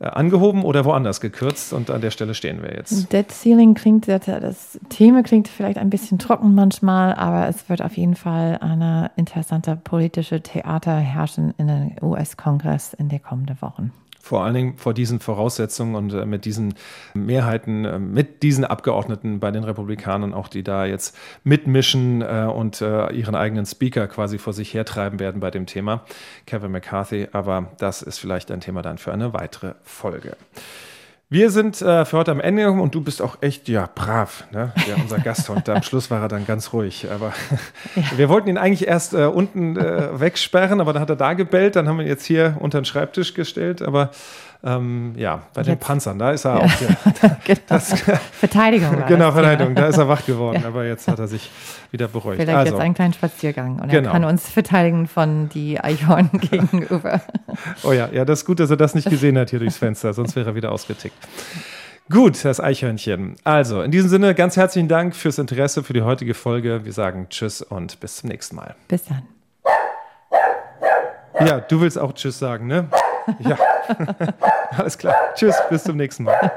angehoben 0.00 0.64
oder 0.64 0.84
woanders 0.84 1.20
gekürzt 1.20 1.72
und 1.72 1.90
an 1.90 2.00
der 2.00 2.10
Stelle 2.10 2.34
stehen 2.34 2.62
wir 2.62 2.74
jetzt. 2.74 3.12
Dead 3.12 3.30
Ceiling 3.30 3.74
klingt, 3.74 4.08
das 4.08 4.80
Thema 4.88 5.22
klingt 5.22 5.48
vielleicht 5.48 5.78
ein 5.78 5.90
bisschen 5.90 6.18
trocken 6.18 6.54
manchmal, 6.54 7.14
aber 7.14 7.48
es 7.48 7.68
wird 7.68 7.82
auf 7.82 7.96
jeden 7.96 8.14
Fall 8.14 8.58
eine 8.60 9.10
interessante 9.16 9.76
politische 9.76 10.40
Theater 10.40 10.96
herrschen 10.96 11.52
in 11.58 11.68
den 11.68 11.96
US-Kongress 12.00 12.94
in 12.94 13.08
den 13.08 13.22
kommenden 13.22 13.60
Wochen 13.60 13.92
vor 14.20 14.44
allen 14.44 14.54
Dingen 14.54 14.76
vor 14.76 14.94
diesen 14.94 15.18
Voraussetzungen 15.18 15.94
und 15.94 16.12
äh, 16.12 16.26
mit 16.26 16.44
diesen 16.44 16.74
Mehrheiten, 17.14 17.84
äh, 17.84 17.98
mit 17.98 18.42
diesen 18.42 18.64
Abgeordneten 18.64 19.40
bei 19.40 19.50
den 19.50 19.64
Republikanern 19.64 20.34
auch, 20.34 20.48
die 20.48 20.62
da 20.62 20.84
jetzt 20.84 21.16
mitmischen 21.42 22.22
äh, 22.22 22.46
und 22.50 22.80
ihren 22.80 23.34
eigenen 23.34 23.66
Speaker 23.66 24.06
quasi 24.08 24.38
vor 24.38 24.52
sich 24.52 24.74
hertreiben 24.74 25.18
werden 25.18 25.40
bei 25.40 25.50
dem 25.50 25.66
Thema, 25.66 26.04
Kevin 26.46 26.72
McCarthy. 26.72 27.28
Aber 27.32 27.72
das 27.78 28.02
ist 28.02 28.18
vielleicht 28.18 28.50
ein 28.50 28.60
Thema 28.60 28.82
dann 28.82 28.98
für 28.98 29.12
eine 29.12 29.32
weitere 29.32 29.74
Folge. 29.82 30.36
Wir 31.32 31.50
sind 31.50 31.80
äh, 31.80 32.04
für 32.04 32.18
heute 32.18 32.32
am 32.32 32.40
Ende 32.40 32.68
und 32.72 32.92
du 32.92 33.00
bist 33.02 33.22
auch 33.22 33.38
echt, 33.40 33.68
ja, 33.68 33.88
brav, 33.94 34.48
ne? 34.50 34.72
Ja, 34.88 34.96
unser 35.00 35.18
Gasthund. 35.24 35.68
am 35.68 35.84
Schluss 35.84 36.10
war 36.10 36.22
er 36.22 36.26
dann 36.26 36.44
ganz 36.44 36.72
ruhig. 36.72 37.06
Aber 37.08 37.32
ja. 37.94 38.02
wir 38.16 38.28
wollten 38.28 38.48
ihn 38.48 38.58
eigentlich 38.58 38.88
erst 38.88 39.14
äh, 39.14 39.26
unten 39.26 39.76
äh, 39.76 40.18
wegsperren, 40.18 40.80
aber 40.80 40.92
dann 40.92 41.00
hat 41.00 41.08
er 41.08 41.14
da 41.14 41.34
gebellt. 41.34 41.76
Dann 41.76 41.86
haben 41.86 41.98
wir 41.98 42.04
ihn 42.04 42.08
jetzt 42.08 42.24
hier 42.24 42.56
unter 42.58 42.80
den 42.80 42.84
Schreibtisch 42.84 43.34
gestellt. 43.34 43.80
Aber 43.80 44.10
ähm, 44.62 45.14
ja, 45.16 45.42
bei 45.54 45.62
Jetzt. 45.62 45.68
den 45.68 45.78
Panzern, 45.78 46.18
da 46.18 46.32
ist 46.32 46.44
er 46.44 46.58
ja. 46.58 46.64
auch. 46.64 46.72
Der, 46.74 47.36
genau. 47.44 47.60
das, 47.68 47.94
Verteidigung. 48.32 49.04
genau, 49.08 49.32
Verteidigung, 49.32 49.74
da 49.74 49.86
ist 49.86 49.96
er 49.96 50.08
wach 50.08 50.24
geworden, 50.26 50.60
ja. 50.62 50.68
aber 50.68 50.84
jetzt 50.84 51.08
hat 51.08 51.18
er 51.18 51.28
sich 51.28 51.50
wieder 51.90 52.08
beruhigt. 52.08 52.42
Vielleicht 52.42 52.56
also. 52.56 52.72
jetzt 52.74 52.82
einen 52.82 52.94
kleinen 52.94 53.14
Spaziergang 53.14 53.80
und 53.80 53.88
genau. 53.88 54.08
er 54.08 54.12
kann 54.12 54.24
uns 54.24 54.48
verteidigen 54.50 55.06
von 55.06 55.48
die 55.48 55.80
Eichhorn 55.80 56.28
gegenüber. 56.50 57.22
Oh 57.82 57.92
ja, 57.92 58.10
ja, 58.12 58.24
das 58.26 58.40
ist 58.40 58.44
gut, 58.44 58.60
dass 58.60 58.70
er 58.70 58.76
das 58.76 58.94
nicht 58.94 59.08
gesehen 59.08 59.38
hat 59.38 59.50
hier 59.50 59.60
durchs 59.60 59.78
Fenster, 59.78 60.12
sonst 60.12 60.36
wäre 60.36 60.50
er 60.50 60.54
wieder 60.54 60.72
ausgetickt. 60.72 61.16
Gut, 62.10 62.44
das 62.44 62.60
Eichhörnchen. 62.60 63.36
Also, 63.44 63.82
in 63.82 63.92
diesem 63.92 64.10
Sinne, 64.10 64.34
ganz 64.34 64.56
herzlichen 64.56 64.88
Dank 64.88 65.14
fürs 65.14 65.38
Interesse 65.38 65.84
für 65.84 65.92
die 65.92 66.02
heutige 66.02 66.34
Folge. 66.34 66.84
Wir 66.84 66.92
sagen 66.92 67.28
Tschüss 67.30 67.62
und 67.62 68.00
bis 68.00 68.16
zum 68.16 68.28
nächsten 68.30 68.56
Mal. 68.56 68.74
Bis 68.88 69.04
dann. 69.04 69.22
Ja, 71.46 71.60
du 71.60 71.80
willst 71.80 71.98
auch 71.98 72.12
Tschüss 72.12 72.38
sagen, 72.38 72.66
ne? 72.66 72.88
Ja. 73.38 73.56
Alles 74.76 74.98
klar. 74.98 75.14
Tschüss, 75.34 75.56
bis 75.68 75.84
zum 75.84 75.96
nächsten 75.96 76.24
Mal. 76.24 76.50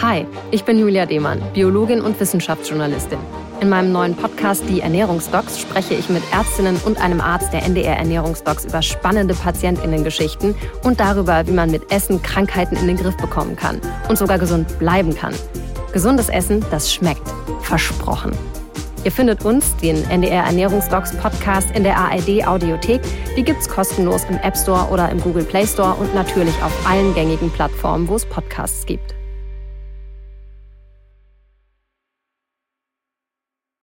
Hi, 0.00 0.26
ich 0.50 0.64
bin 0.64 0.78
Julia 0.78 1.06
Demann, 1.06 1.40
Biologin 1.54 2.00
und 2.00 2.18
Wissenschaftsjournalistin. 2.18 3.18
In 3.60 3.68
meinem 3.68 3.92
neuen 3.92 4.16
Podcast 4.16 4.64
Die 4.68 4.80
Ernährungsdocs 4.80 5.60
spreche 5.60 5.94
ich 5.94 6.08
mit 6.08 6.22
Ärztinnen 6.32 6.76
und 6.84 7.00
einem 7.00 7.20
Arzt 7.20 7.52
der 7.52 7.62
NDR 7.62 7.96
Ernährungsdocs 7.96 8.64
über 8.64 8.82
spannende 8.82 9.34
Patientinnengeschichten 9.34 10.56
und 10.82 10.98
darüber, 10.98 11.46
wie 11.46 11.52
man 11.52 11.70
mit 11.70 11.92
Essen 11.92 12.20
Krankheiten 12.20 12.74
in 12.76 12.88
den 12.88 12.96
Griff 12.96 13.16
bekommen 13.16 13.54
kann 13.54 13.80
und 14.08 14.18
sogar 14.18 14.40
gesund 14.40 14.76
bleiben 14.80 15.14
kann. 15.14 15.34
Gesundes 15.92 16.28
Essen, 16.28 16.64
das 16.72 16.92
schmeckt. 16.92 17.22
Versprochen. 17.60 18.32
Ihr 19.04 19.10
findet 19.10 19.44
uns, 19.44 19.76
den 19.76 20.08
NDR 20.10 20.44
Ernährungsdocs 20.44 21.16
Podcast, 21.16 21.68
in 21.74 21.82
der 21.82 21.96
ARD 21.96 22.46
Audiothek. 22.46 23.00
Die 23.36 23.42
gibt's 23.42 23.68
kostenlos 23.68 24.24
im 24.30 24.36
App 24.38 24.56
Store 24.56 24.88
oder 24.90 25.08
im 25.10 25.20
Google 25.20 25.44
Play 25.44 25.66
Store 25.66 25.94
und 25.94 26.14
natürlich 26.14 26.54
auf 26.62 26.72
allen 26.86 27.12
gängigen 27.14 27.50
Plattformen, 27.50 28.06
wo 28.06 28.14
es 28.14 28.24
Podcasts 28.24 28.86
gibt. 28.86 29.14